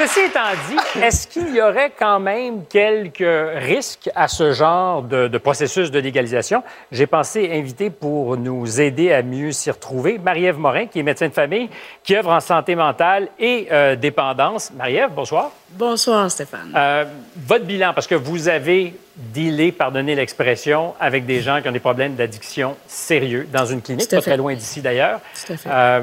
[0.01, 3.23] Ceci étant dit, est-ce qu'il y aurait quand même quelques
[3.57, 6.63] risques à ce genre de, de processus de légalisation?
[6.91, 11.27] J'ai pensé inviter pour nous aider à mieux s'y retrouver Marie-Ève Morin, qui est médecin
[11.27, 11.69] de famille,
[12.03, 14.71] qui œuvre en santé mentale et euh, dépendance.
[14.75, 15.51] Marie-Ève, bonsoir.
[15.69, 16.73] Bonsoir, Stéphane.
[16.75, 17.05] Euh,
[17.45, 21.79] votre bilan, parce que vous avez dealé, pardonnez l'expression, avec des gens qui ont des
[21.79, 25.19] problèmes d'addiction sérieux dans une clinique, pas très loin d'ici d'ailleurs.
[25.45, 25.69] Tout à fait.
[25.71, 26.01] Euh,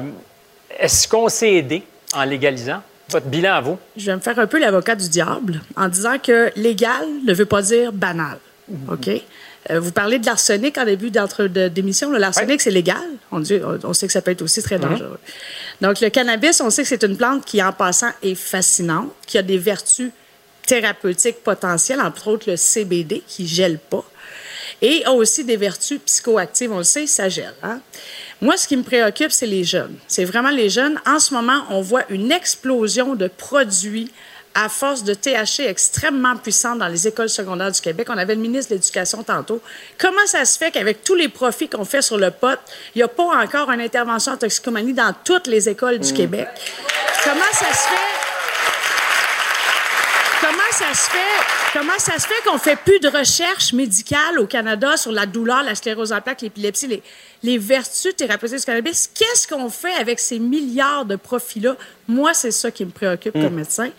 [0.79, 1.83] Est-ce qu'on s'est aidé
[2.15, 2.81] en légalisant?
[3.11, 3.77] Votre bilan à vous?
[3.97, 7.45] Je vais me faire un peu l'avocat du diable en disant que légal ne veut
[7.45, 8.37] pas dire banal.
[8.91, 9.09] OK?
[9.71, 12.11] Euh, vous parlez de l'arsenic en début d'émission.
[12.11, 12.97] L'arsenic, c'est légal?
[13.31, 14.83] On, dit- on- on sait que ça peut être aussi très Mhm.
[14.89, 15.19] dangereux.
[15.81, 19.37] Donc, le cannabis, on sait que c'est une plante qui, en passant, est fascinante, qui
[19.37, 20.11] a des vertus
[20.65, 24.03] thérapeutiques potentielles, entre autres le CBD, qui gèle pas,
[24.81, 26.71] et a aussi des vertus psychoactives.
[26.71, 27.53] On le sait, ça gèle.
[27.63, 27.81] hein?
[28.41, 29.97] Moi, ce qui me préoccupe, c'est les jeunes.
[30.07, 30.99] C'est vraiment les jeunes.
[31.05, 34.11] En ce moment, on voit une explosion de produits
[34.55, 38.07] à force de THC extrêmement puissante dans les écoles secondaires du Québec.
[38.09, 39.61] On avait le ministre de l'Éducation tantôt.
[39.97, 42.59] Comment ça se fait qu'avec tous les profits qu'on fait sur le pot,
[42.95, 46.47] il n'y a pas encore une intervention en toxicomanie dans toutes les écoles du Québec?
[47.23, 48.19] Comment ça se fait?
[50.41, 51.58] Comment ça se fait?
[51.71, 55.61] Comment ça se fait qu'on fait plus de recherche médicale au Canada sur la douleur,
[55.61, 57.03] la sclérose en plaques, l'épilepsie, les,
[57.43, 59.09] les vertus thérapeutiques du cannabis?
[59.13, 61.75] Qu'est-ce qu'on fait avec ces milliards de profits-là?
[62.07, 63.43] Moi, c'est ça qui me préoccupe Mm.
[63.43, 63.89] comme médecin.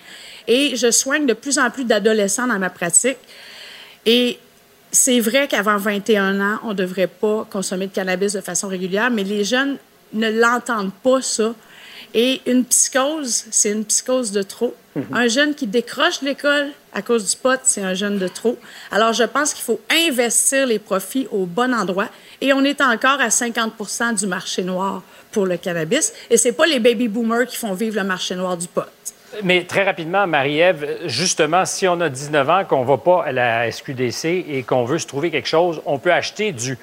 [0.49, 3.19] Et je soigne de plus en plus d'adolescents dans ma pratique.
[4.05, 4.39] Et
[4.91, 9.11] c'est vrai qu'avant 21 ans, on ne devrait pas consommer de cannabis de façon régulière,
[9.11, 9.77] mais les jeunes
[10.13, 11.55] ne l'entendent pas, ça.
[12.15, 14.75] Et une psychose, c'est une psychose de trop.
[15.13, 18.59] Un jeune qui décroche de l'école à cause du pot, c'est un jeune de trop.
[18.91, 22.09] Alors, je pense qu'il faut investir les profits au bon endroit.
[22.41, 26.13] Et on est encore à 50% du marché noir pour le cannabis.
[26.31, 28.83] Et c'est pas les baby boomers qui font vivre le marché noir du pot.
[29.45, 33.33] Mais très rapidement, Marie-Ève, justement, si on a 19 ans, qu'on ne va pas à
[33.33, 36.77] la SQDC et qu'on veut se trouver quelque chose, on peut acheter du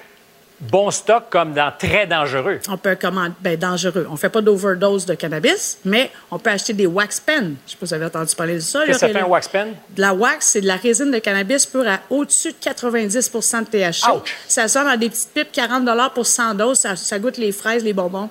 [0.60, 2.60] bon stock comme dans très dangereux.
[2.68, 4.06] On peut commander, ben, dangereux.
[4.10, 7.54] On fait pas d'overdose de cannabis, mais on peut acheter des wax pens.
[7.66, 8.80] Je sais pas si vous avez entendu parler de ça.
[8.84, 9.74] Qu'est-ce que ça là, fait un wax pen?
[9.94, 13.68] De la wax, c'est de la résine de cannabis pure à au-dessus de 90% de
[13.68, 14.06] THC.
[14.46, 16.78] Ça sort dans des petites pipes, 40 pour 100 doses.
[16.78, 18.28] Ça, ça goûte les fraises, les bonbons,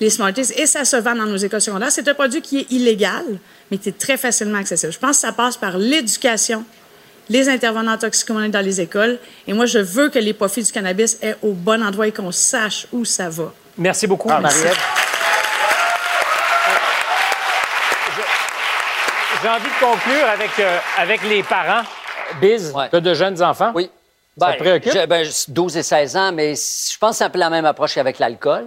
[0.00, 0.52] les Smarties.
[0.56, 1.92] Et ça se vend dans nos écoles secondaires.
[1.92, 3.24] C'est un produit qui est illégal,
[3.70, 4.92] mais qui est très facilement accessible.
[4.92, 6.64] Je pense que ça passe par l'éducation,
[7.28, 9.18] les intervenants en toxicomanie dans les écoles.
[9.46, 12.32] Et moi, je veux que les profits du cannabis aient au bon endroit et qu'on
[12.32, 13.52] sache où ça va.
[13.78, 14.64] Merci beaucoup, Ah, merci.
[19.42, 21.82] J'ai envie de conclure avec, euh, avec les parents.
[22.40, 23.70] Biz, tu as de jeunes enfants?
[23.74, 23.90] Oui.
[24.38, 24.92] Ça te préoccupe?
[24.92, 27.64] je- ben, 12 et 16 ans, mais je pense que c'est un peu la même
[27.64, 28.66] approche qu'avec l'alcool.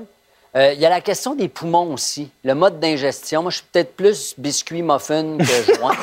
[0.56, 3.42] Euh, Il y a la question des poumons aussi, le mode d'ingestion.
[3.44, 5.94] Moi, je suis peut-être plus biscuit, muffin que joint.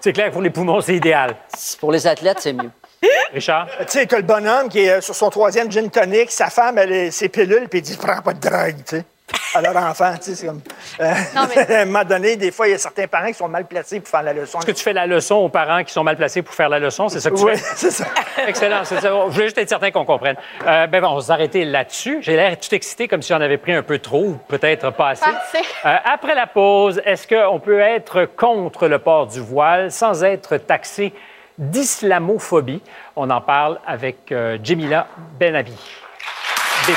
[0.00, 1.36] c'est clair que pour les poumons, c'est idéal.
[1.80, 2.70] Pour les athlètes, c'est mieux.
[3.34, 3.68] Richard?
[3.80, 6.92] Tu sais, t'as le bonhomme qui est sur son troisième gin tonic, sa femme, elle
[6.92, 9.04] est ses pilules, puis il dit Prends pas de drogue, tu sais.
[9.54, 10.60] À leur enfant, tu sais, c'est comme.
[11.00, 11.12] euh,
[11.76, 13.98] à un moment donné, des fois, il y a certains parents qui sont mal placés
[14.00, 14.58] pour faire la leçon.
[14.58, 16.78] Est-ce que tu fais la leçon aux parents qui sont mal placés pour faire la
[16.78, 17.08] leçon?
[17.08, 17.62] C'est ça que tu Oui, fais?
[17.76, 18.04] c'est ça.
[18.46, 18.84] Excellent.
[18.84, 19.08] c'est ça.
[19.08, 20.36] Je voulais juste être certain qu'on comprenne.
[20.66, 22.18] Euh, ben bon, on va s'arrêter là-dessus.
[22.20, 25.10] J'ai l'air tout excité comme si j'en avais pris un peu trop ou peut-être pas
[25.10, 25.24] assez.
[25.86, 30.56] Euh, après la pause, est-ce qu'on peut être contre le port du voile sans être
[30.58, 31.14] taxé
[31.58, 32.82] d'islamophobie?
[33.16, 35.06] On en parle avec euh, Jemila
[35.38, 35.78] Benabi.
[36.86, 36.96] Big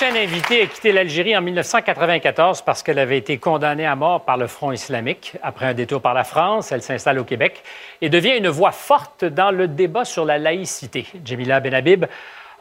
[0.00, 4.38] prochaine invitée a quitté l'Algérie en 1994 parce qu'elle avait été condamnée à mort par
[4.38, 5.34] le Front islamique.
[5.42, 7.62] Après un détour par la France, elle s'installe au Québec
[8.00, 11.06] et devient une voix forte dans le débat sur la laïcité.
[11.22, 12.06] Jemila Benhabib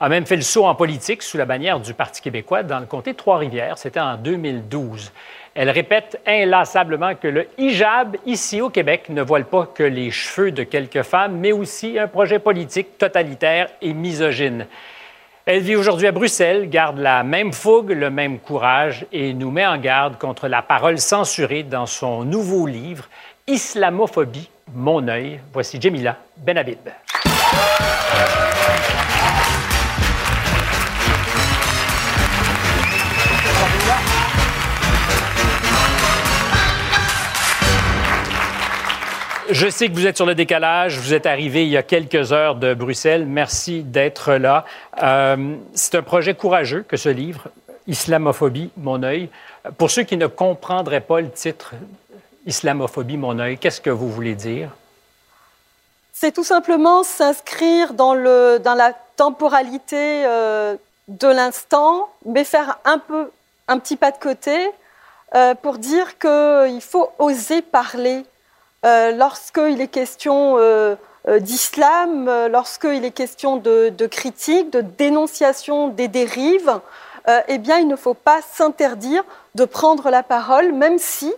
[0.02, 2.86] a même fait le saut en politique sous la bannière du Parti québécois dans le
[2.86, 3.78] comté de Trois-Rivières.
[3.78, 5.14] C'était en 2012.
[5.56, 10.52] Elle répète inlassablement que le hijab ici au Québec ne voile pas que les cheveux
[10.52, 14.68] de quelques femmes, mais aussi un projet politique totalitaire et misogyne.
[15.52, 19.66] Elle vit aujourd'hui à Bruxelles, garde la même fougue, le même courage et nous met
[19.66, 23.06] en garde contre la parole censurée dans son nouveau livre
[23.48, 25.40] Islamophobie, mon œil.
[25.52, 26.90] Voici Jemila Benhabib.
[39.52, 41.00] Je sais que vous êtes sur le décalage.
[41.00, 43.26] Vous êtes arrivé il y a quelques heures de Bruxelles.
[43.26, 44.64] Merci d'être là.
[45.02, 47.48] Euh, c'est un projet courageux que ce livre,
[47.88, 49.28] Islamophobie, mon œil.
[49.80, 51.74] Pour ceux qui ne comprendraient pas le titre
[52.46, 54.70] Islamophobie, mon œil, qu'est-ce que vous voulez dire?
[56.14, 60.76] C'est tout simplement s'inscrire dans, la temporalité euh,
[61.08, 63.00] de l'instant, mais faire un,
[63.80, 64.70] petit pas de côté
[65.34, 68.26] euh, pour dire qu'il faut oser parler
[68.84, 70.96] lorsqu'il est question euh,
[71.28, 76.80] euh, d'islam, euh, lorsqu'il est question de, de critique, de dénonciation des dérives.
[77.28, 79.24] euh, eh bien, il ne faut pas s'interdire
[79.56, 81.34] de prendre la parole, même si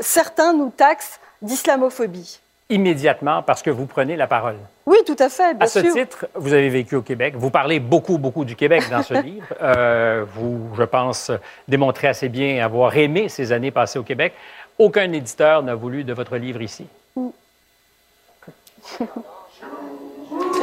[0.00, 2.40] certains nous taxent d'islamophobie.
[2.70, 4.56] Immédiatement, parce que vous prenez la parole.
[4.86, 5.92] Oui, tout à fait, bien À ce sûr.
[5.92, 7.34] titre, vous avez vécu au Québec.
[7.36, 9.44] Vous parlez beaucoup, beaucoup du Québec dans ce livre.
[9.60, 11.32] Euh, vous, je pense,
[11.66, 14.34] démontrez assez bien avoir aimé ces années passées au Québec.
[14.80, 16.86] Aucun éditeur n'a voulu de votre livre ici.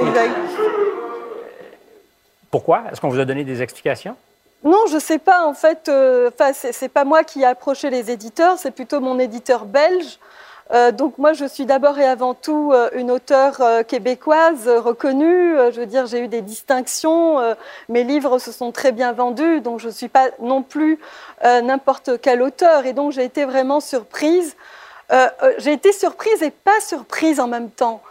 [0.01, 0.33] Exact.
[2.49, 2.85] Pourquoi?
[2.91, 4.15] Est-ce qu'on vous a donné des explications?
[4.63, 5.45] Non, je sais pas.
[5.45, 9.19] En fait, euh, c'est c'est pas moi qui ai approché les éditeurs, c'est plutôt mon
[9.19, 10.17] éditeur belge.
[10.73, 15.55] Euh, donc moi, je suis d'abord et avant tout euh, une auteure euh, québécoise reconnue.
[15.71, 17.37] Je veux dire, j'ai eu des distinctions.
[17.89, 20.99] mes livres se sont très bien vendus, donc je suis pas non plus
[21.43, 22.85] n'importe quel auteur.
[22.85, 24.55] Et donc j'ai été vraiment surprise.
[25.11, 28.01] Euh, j'ai été surprise et pas surprise en même temps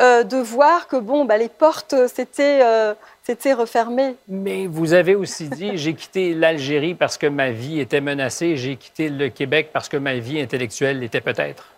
[0.00, 4.14] euh, de voir que bon, bah, les portes s'étaient euh, s'étaient refermées.
[4.28, 8.76] Mais vous avez aussi dit, j'ai quitté l'Algérie parce que ma vie était menacée, j'ai
[8.76, 11.75] quitté le Québec parce que ma vie intellectuelle l'était peut-être.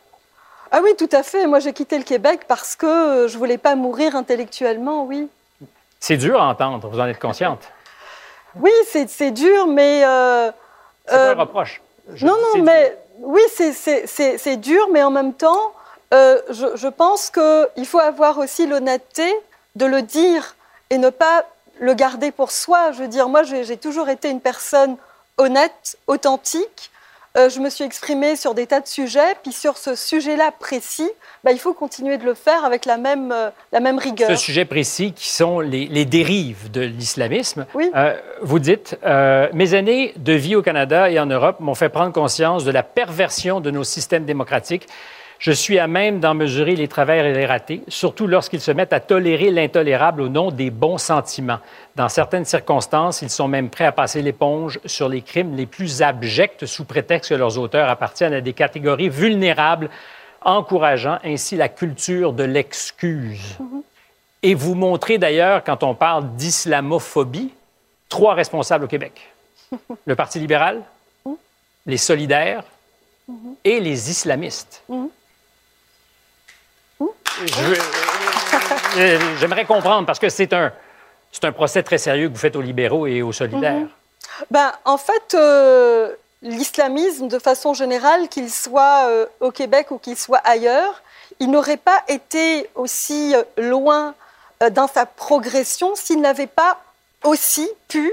[0.71, 1.47] Ah oui, tout à fait.
[1.47, 5.29] Moi, j'ai quitté le Québec parce que euh, je voulais pas mourir intellectuellement, oui.
[6.01, 7.61] C'est dur à entendre, vous en êtes consciente?
[8.61, 10.03] Oui, c'est dur, mais...
[10.05, 10.51] euh,
[11.07, 11.83] C'est pas euh, un reproche.
[12.14, 15.73] Je non, non, mais oui, c'est- dur, mais en même temps,
[16.14, 19.33] euh, je, je pense qu'il faut avoir aussi l'honnêteté
[19.77, 20.57] de le dire
[20.91, 21.45] et ne pas
[21.79, 22.91] le garder pour soi.
[22.93, 24.97] Je veux dire, moi, j'ai toujours été une personne
[25.37, 26.91] honnête, authentique.
[27.37, 31.11] Euh, je me suis exprimée sur des tas de sujets, puis sur ce sujet-là précis,
[31.45, 34.31] bah, il faut continuer de le faire avec la même, euh, la même rigueur.
[34.31, 37.66] Ce sujet précis qui sont les, les dérives de l'islamisme.
[37.74, 37.91] Oui.
[37.95, 38.97] Euh, vous dites,
[39.53, 42.83] mes années de vie au Canada et en Europe m'ont fait prendre conscience de la
[42.83, 44.87] perversion de nos systèmes démocratiques.
[45.39, 48.93] Je suis à même d'en mesurer les travers et les ratés, surtout lorsqu'ils se mettent
[48.93, 51.61] à tolérer l'intolérable au nom des bons sentiments.
[51.95, 56.03] Dans certaines circonstances, ils sont même prêts à passer l'éponge sur les crimes les plus
[56.03, 59.91] abjects sous prétexte que leurs auteurs appartiennent à des catégories vulnérables,
[60.43, 63.59] encourageant ainsi la culture de l'excuse.
[64.43, 67.53] Et vous montrez d'ailleurs, quand on parle d'islamophobie,
[68.09, 69.28] trois responsables au Québec.
[70.05, 70.82] Le Parti libéral,
[71.86, 72.64] les solidaires
[73.62, 74.82] et les islamistes.
[78.96, 80.72] Euh, J'aimerais comprendre, parce que c'est un,
[81.42, 83.86] un procès très sérieux que vous faites aux libéraux et aux solidaires.
[84.51, 90.16] Ben, en fait, euh, l'islamisme, de façon générale, qu'il soit euh, au Québec ou qu'il
[90.16, 91.03] soit ailleurs,
[91.40, 94.14] il n'aurait pas été aussi loin
[94.72, 96.80] dans sa progression s'il n'avait pas
[97.22, 98.12] aussi pu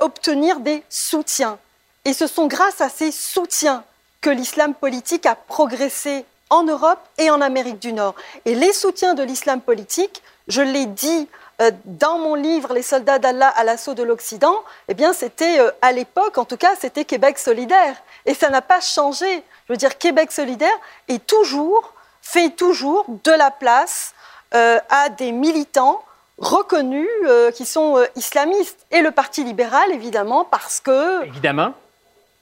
[0.00, 1.58] obtenir des soutiens.
[2.04, 3.84] Et ce sont grâce à ces soutiens
[4.20, 8.14] que l'islam politique a progressé en Europe et en Amérique du Nord.
[8.44, 11.28] Et les soutiens de l'islam politique, je l'ai dit
[11.60, 15.70] euh, dans mon livre Les soldats d'Allah à l'assaut de l'Occident, eh bien c'était euh,
[15.82, 17.96] à l'époque, en tout cas, c'était Québec solidaire.
[18.26, 19.42] Et ça n'a pas changé.
[19.66, 20.78] Je veux dire, Québec solidaire
[21.08, 24.14] est toujours, fait toujours de la place
[24.54, 26.02] euh, à des militants
[26.36, 28.84] reconnus euh, qui sont euh, islamistes.
[28.90, 31.72] Et le Parti libéral, évidemment, parce que Évidemment.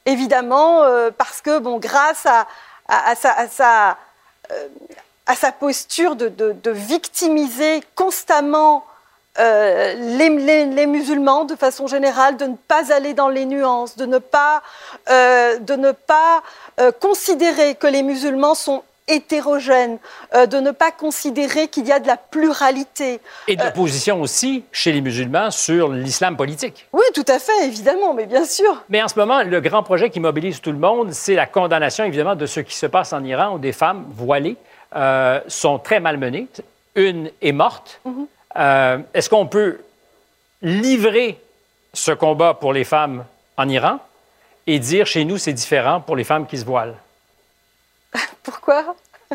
[0.06, 0.82] évidemment,
[1.16, 2.48] parce que, bon, grâce à,
[2.90, 3.96] euh,
[5.26, 8.84] à sa posture de, victimiser constamment
[9.38, 14.18] euh, les, musulmans de façon générale, de ne pas aller dans les nuances, de ne
[14.18, 14.62] pas,
[15.08, 16.42] de ne pas
[16.80, 19.98] euh, considérer que les musulmans sont hétérogènes,
[20.34, 23.20] euh, de ne pas considérer qu'il y a de la pluralité.
[23.48, 26.86] Et de l'opposition aussi chez les musulmans sur l'islam politique.
[26.92, 28.82] Oui, tout à fait, évidemment, mais bien sûr.
[28.88, 32.04] Mais en ce moment, le grand projet qui mobilise tout le monde, c'est la condamnation,
[32.04, 34.56] évidemment, de ce qui se passe en Iran, où des femmes voilées
[34.94, 36.48] euh, sont très malmenées.
[36.94, 38.00] Une est morte.
[38.56, 39.80] Euh, Est-ce qu'on peut
[40.62, 41.40] livrer
[41.92, 43.24] ce combat pour les femmes
[43.56, 43.98] en Iran
[44.66, 46.96] et dire chez nous, c'est différent pour les femmes qui se voilent?
[48.42, 48.94] Pourquoi?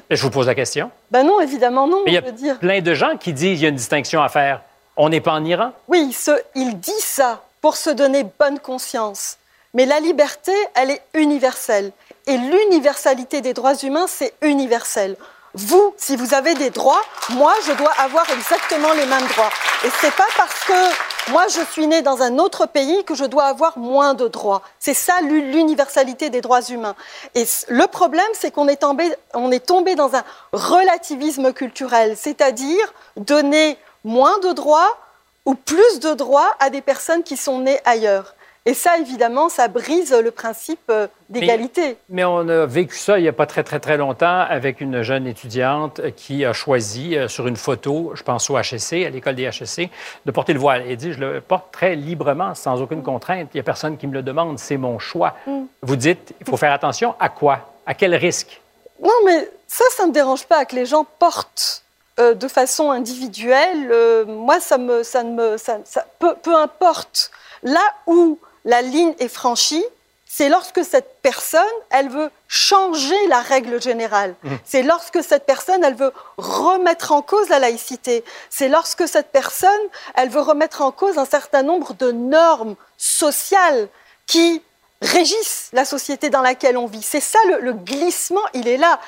[0.09, 0.91] Je vous pose la question.
[1.11, 2.59] Ben non, évidemment non, Mais il y a dire.
[2.59, 4.61] plein de gens qui disent qu'il y a une distinction à faire.
[4.97, 5.71] On n'est pas en Iran?
[5.87, 9.37] Oui, ce- il dit ça pour se donner bonne conscience.
[9.73, 11.91] Mais la liberté, elle est universelle.
[12.27, 15.15] Et l'universalité des droits humains, c'est universel.
[15.55, 19.49] Vous, si vous avez des droits, moi, je dois avoir exactement les mêmes droits.
[19.85, 23.25] Et c'est pas parce que moi, je suis né dans un autre pays que je
[23.25, 24.61] dois avoir moins de droits.
[24.79, 26.95] C'est ça l'u- l'universalité des droits humains.
[27.33, 28.83] Et le problème, c'est qu'on est
[29.51, 34.97] est tombé dans un relativisme culturel, c'est-à-dire donner moins de droits
[35.45, 38.34] ou plus de droits à des personnes qui sont nées ailleurs.
[38.67, 41.97] Et ça, évidemment, ça brise le principe euh, d'égalité.
[42.09, 45.03] Mais on a vécu ça il n'y a pas très, très, très longtemps avec une
[45.03, 49.35] jeune étudiante qui a choisi euh, sur une photo, je pense au HSC, à l'école
[49.35, 49.89] des HSC,
[50.25, 50.83] de porter le voile.
[50.87, 53.49] Elle dit, je le porte très librement, sans aucune contrainte.
[53.53, 55.35] Il n'y a personne qui me le demande, c'est mon choix.
[55.45, 55.65] Mm.
[55.83, 57.59] Vous dites, il faut faire attention à quoi?
[57.85, 58.59] À quel risque?
[58.99, 61.83] Non, mais ça, ça ne me dérange pas que les gens portent
[62.19, 63.89] euh, de façon individuelle.
[63.91, 67.29] Euh, moi, ça me, ça ne me, ça, ça- peu, peu importe.
[67.61, 69.85] Là où la ligne est franchie,
[70.27, 71.61] c'est lorsque cette personne,
[71.91, 74.35] elle veut changer la règle générale.
[74.43, 74.59] Mhm.
[74.65, 78.23] C'est lorsque cette personne, elle veut remettre en cause la laïcité.
[78.49, 79.69] C'est lorsque cette personne,
[80.15, 83.87] elle veut remettre en cause un certain nombre de normes sociales
[84.27, 84.61] qui
[85.01, 87.01] régissent la société dans laquelle on vit.
[87.01, 88.99] C'est ça le, le glissement, il est là.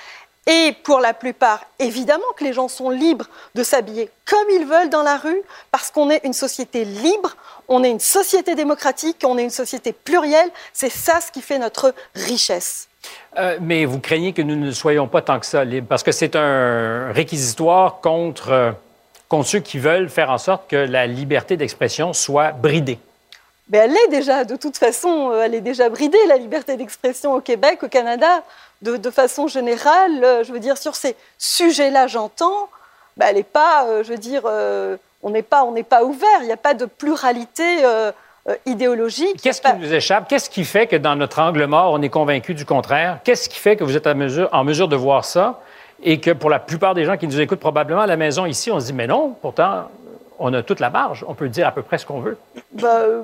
[0.47, 4.89] Et pour la plupart, évidemment que les gens sont libres de s'habiller comme ils veulent
[4.89, 5.41] dans la rue,
[5.71, 7.35] parce qu'on est une société libre,
[7.67, 10.49] on est une société démocratique, on est une société plurielle.
[10.71, 12.87] C'est ça ce qui fait notre richesse.
[13.37, 16.11] Euh, mais vous craignez que nous ne soyons pas tant que ça libres, parce que
[16.11, 18.71] c'est un réquisitoire contre, euh,
[19.27, 22.99] contre ceux qui veulent faire en sorte que la liberté d'expression soit bridée.
[23.69, 27.33] Mais elle est déjà, de toute façon, euh, elle est déjà bridée, la liberté d'expression
[27.33, 28.43] au Québec, au Canada,
[28.81, 30.23] de, de façon générale.
[30.23, 32.69] euh, Je veux dire, sur ces sujets-là, j'entends,
[33.17, 34.43] bah, elle n'est pas, euh, je veux dire,
[35.23, 38.11] on n'est pas, on pas ouvert, il n'y a pas de pluralité euh,
[38.65, 39.41] idéologique.
[39.41, 40.29] Qu'est-ce qui nous échappe?
[40.29, 43.19] Qu'est-ce qui fait que dans notre angle mort, on est convaincu du contraire?
[43.25, 45.59] Qu'est-ce qui fait que vous êtes à mesure- en mesure de voir ça
[46.01, 48.71] et que pour la plupart des gens qui nous écoutent probablement à la maison ici,
[48.71, 49.89] on se dit, mais non, pourtant,
[50.39, 52.37] on a toute la marge, on peut dire à peu près ce qu'on veut.
[52.73, 53.23] Bah, euh,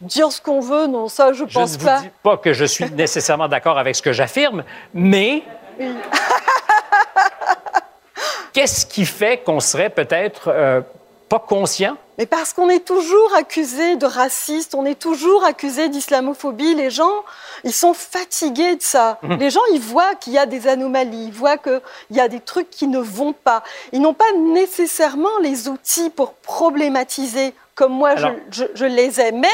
[0.00, 2.00] dire ce qu'on veut, non, ça, je Je pense ne vous pas.
[2.00, 5.42] dis pas que je suis nécessairement d'accord avec ce que j'affirme, mais
[5.78, 5.94] Oui.
[8.52, 10.80] qu'est-ce qui fait qu'on serait peut-être euh,
[11.28, 11.96] pas conscient?
[12.22, 16.76] Mais parce qu'on est toujours accusé de raciste, on est toujours accusé d'islamophobie.
[16.76, 17.24] Les gens,
[17.64, 19.18] ils sont fatigués de ça.
[19.22, 19.38] Mhm.
[19.40, 21.80] Les gens, ils voient qu'il y a des anomalies, ils voient qu'il
[22.12, 23.64] y a des trucs qui ne vont pas.
[23.90, 29.20] Ils n'ont pas nécessairement les outils pour problématiser comme moi je- Alors- je, je les
[29.20, 29.48] ai, mais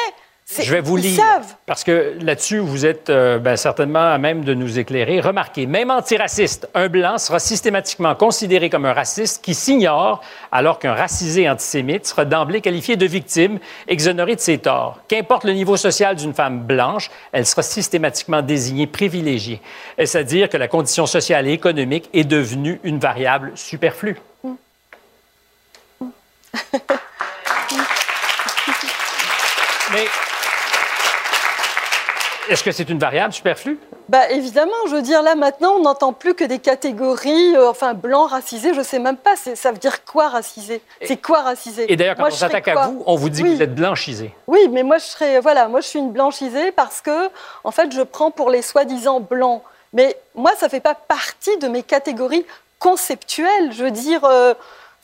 [0.50, 1.54] Je vais vous ils lire, savent.
[1.66, 5.20] parce que là-dessus, vous êtes euh, ben, certainement à même de nous éclairer.
[5.20, 10.94] Remarquez, même antiraciste, un blanc sera systématiquement considéré comme un raciste qui s'ignore, alors qu'un
[10.94, 15.00] racisé antisémite sera d'emblée qualifié de victime, exonéré de ses torts.
[15.06, 19.60] Qu'importe le niveau social d'une femme blanche, elle sera systématiquement désignée privilégiée.
[19.98, 24.16] Est-ce à dire que la condition sociale et économique est devenue une variable superflue?
[29.92, 30.04] Mais
[32.48, 33.78] est-ce que c'est une variable superflue?
[34.08, 37.92] Bah évidemment, je veux dire, là maintenant, on n'entend plus que des catégories, euh, enfin,
[37.94, 40.80] blancs, racisés, je sais même pas, c'est- ça veut dire quoi racisé?
[41.04, 41.90] C'est quoi racisé?
[41.92, 43.50] Et d'ailleurs, quand Moi, on s'attaque à vous, on vous dit Oui.
[43.50, 44.34] que vous êtes blanchisé.
[44.46, 47.28] Oui, mais moi je serais voilà, moi je suis une blanchisée parce que
[47.64, 49.62] en fait je prends pour les soi-disant blancs.
[49.92, 52.44] Mais moi ça fait pas partie de mes catégories
[52.78, 53.72] conceptuelles.
[53.72, 54.54] Je veux dire, euh,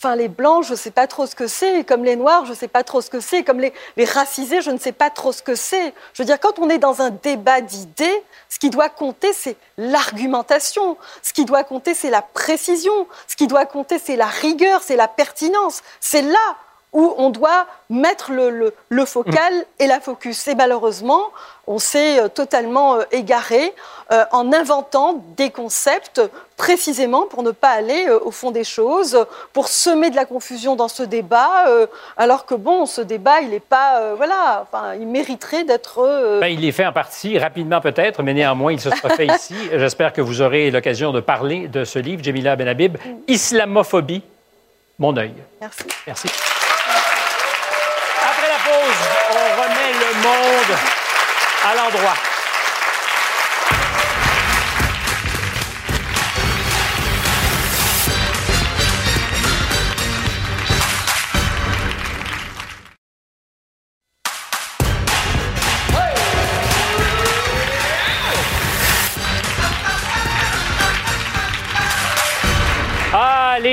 [0.05, 2.69] enfin les blancs je sais pas trop ce que c'est, comme les noirs je sais
[2.69, 5.43] pas trop ce que c'est, comme les, les racisés je ne sais pas trop ce
[5.43, 5.95] que c'est.
[6.13, 9.57] Je veux dire quand on est dans un débat d'idées, ce qui doit compter c'est
[9.79, 14.83] l'argumentation, ce qui doit compter c'est la précision, ce qui doit compter c'est la rigueur,
[14.83, 15.83] c'est la pertinence.
[16.01, 16.57] C'est là
[16.95, 20.49] où on doit mettre le, le- le focal et la focus.
[20.49, 21.23] Et malheureusement,
[21.67, 23.75] on s'est euh, totalement euh, égaré
[24.13, 26.21] euh, en inventant des concepts
[26.57, 30.77] précisément pour ne pas aller euh, au fond des choses, pour semer de la confusion
[30.77, 31.87] dans ce débat, euh,
[32.17, 36.39] alors que bon, ce débat, il n'est pas, voilà, enfin, il mériterait d'être.
[36.41, 39.57] Ben, il est fait en partie, rapidement peut-être, mais néanmoins, il se sera fait ici.
[39.73, 44.23] J'espère que vous aurez l'occasion de parler de ce livre, Jamila Benhabib, Islamophobie,
[45.01, 45.33] mon œil.
[45.61, 45.83] Merci.
[46.07, 46.29] Merci.
[48.23, 50.79] Après la pause, on remet le monde
[51.71, 52.34] à l'endroit.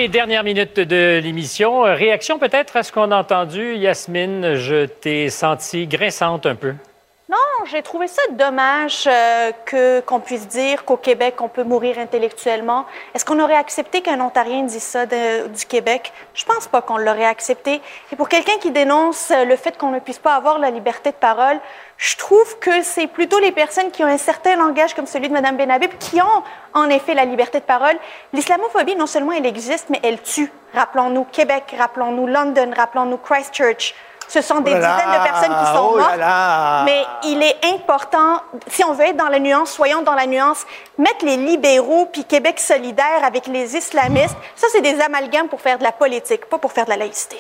[0.02, 1.86] Les dernières minutes de l'émission.
[1.86, 3.76] Euh, Réaction peut-être à ce qu'on a entendu.
[3.76, 6.74] Yasmine, je t'ai senti grinçante un peu.
[7.30, 7.38] Non,
[7.70, 12.88] j'ai trouvé ça dommage euh, que qu'on puisse dire qu'au Québec, on peut mourir intellectuellement.
[13.14, 16.12] Est-ce qu'on aurait accepté qu'un Ontarien dise ça du Québec?
[16.34, 17.80] Je pense pas qu'on l'aurait accepté.
[18.12, 21.12] Et pour quelqu'un qui dénonce euh, le fait qu'on ne puisse pas avoir la liberté
[21.12, 21.60] de parole,
[22.02, 25.34] je trouve que c'est plutôt les personnes qui ont un certain langage comme celui de
[25.34, 26.44] Mme Benhabib qui ont
[26.74, 27.96] en effet la liberté de parole.
[28.34, 30.52] L'islamophobie, non seulement elle existe, mais elle tue.
[30.74, 33.94] Rappelons-nous Québec, rappelons-nous London, rappelons-nous Christchurch.
[34.28, 36.18] Ce sont des Oh là là, dizaines de personnes qui sont oh mortes.
[36.18, 36.84] là.
[36.86, 40.66] Mais il est important, si on veut être dans la nuance, soyons dans la nuance,
[40.98, 45.78] mettre les libéraux puis Québec solidaire avec les islamistes, ça, c'est des amalgames pour faire
[45.78, 47.38] de la politique, pas pour faire de la laïcité.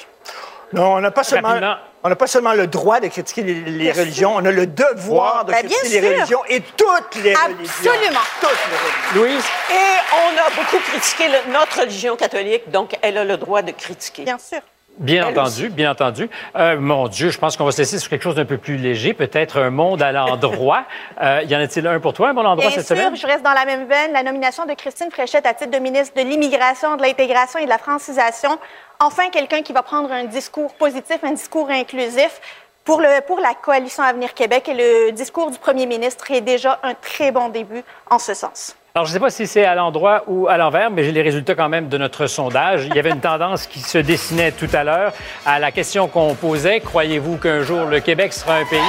[0.71, 1.55] Non, on n'a pas seulement.
[2.03, 5.51] On n'a pas seulement le droit de critiquer les, religions, on a le devoir de
[5.51, 7.91] Ben, bien critiquer les religions et toutes les religions.
[7.91, 8.19] Absolument.
[8.39, 9.35] Toutes les religions.
[9.35, 9.43] Louise?
[9.69, 13.71] Et on a beaucoup critiqué le- notre religion catholique, donc elle a le droit de
[13.71, 14.23] critiquer.
[14.23, 14.61] Bien sûr.
[14.97, 16.29] Bien Elle entendu, bien entendu.
[16.55, 18.77] Euh, mon Dieu, je pense qu'on va se laisser sur quelque chose d'un peu plus
[18.77, 20.83] léger, peut-être un monde à l'endroit.
[21.21, 23.15] Euh, y en a-t-il un pour toi, un bon endroit Bien cette sûr, semaine?
[23.15, 24.11] je reste dans la même veine.
[24.11, 27.69] La nomination de Christine Fréchette à titre de ministre de l'Immigration, de l'Intégration et de
[27.69, 28.57] la Francisation.
[28.99, 32.41] Enfin, quelqu'un qui va prendre un discours positif, un discours inclusif.
[32.83, 36.79] Pour, le, pour la coalition Avenir Québec et le discours du premier ministre est déjà
[36.81, 38.75] un très bon début en ce sens.
[38.93, 41.21] Alors, je ne sais pas si c'est à l'endroit ou à l'envers, mais j'ai les
[41.21, 42.87] résultats quand même de notre sondage.
[42.87, 45.13] Il y avait une tendance qui se dessinait tout à l'heure
[45.45, 46.81] à la question qu'on posait.
[46.81, 48.81] Croyez-vous qu'un jour le Québec sera un pays?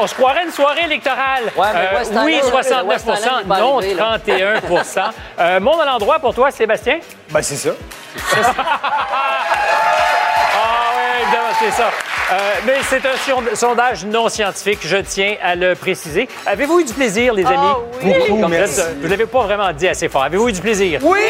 [0.00, 1.44] On se croirait une soirée électorale.
[1.54, 4.18] Ouais, mais Euh, oui, le 69 West Island, il va non, arriver, là.
[4.26, 5.00] 31%
[5.38, 6.98] euh, Monde à l'endroit pour toi, Sébastien?
[7.30, 7.70] Ben, c'est ça.
[11.24, 11.90] Ah évidemment, c'est ça.
[12.32, 16.28] Euh, mais c'est un sondage non scientifique, je tiens à le préciser.
[16.46, 17.56] Avez-vous eu du plaisir, les amis?
[17.58, 18.12] Ah oui.
[18.12, 18.80] Beaucoup, Comme vous merci.
[18.80, 20.24] êtes- Vous ne l'avez pas vraiment dit assez fort.
[20.24, 21.00] Avez-vous eu du plaisir?
[21.02, 21.20] Oui!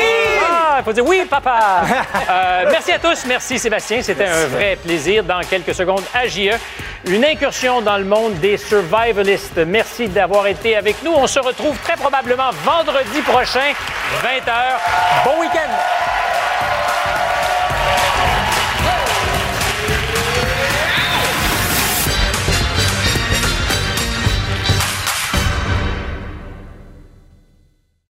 [0.49, 1.83] Ah, il faut dire oui, papa!
[2.31, 3.25] Euh, merci à tous.
[3.27, 4.01] Merci, Sébastien.
[4.03, 5.23] C'était un vrai plaisir.
[5.25, 6.51] Dans quelques secondes, à JE,
[7.07, 9.59] une incursion dans le monde des survivalistes.
[9.67, 11.13] Merci d'avoir été avec nous.
[11.13, 13.73] On se retrouve très probablement vendredi prochain,
[14.23, 14.53] 20h.
[15.25, 16.34] Bon week-end!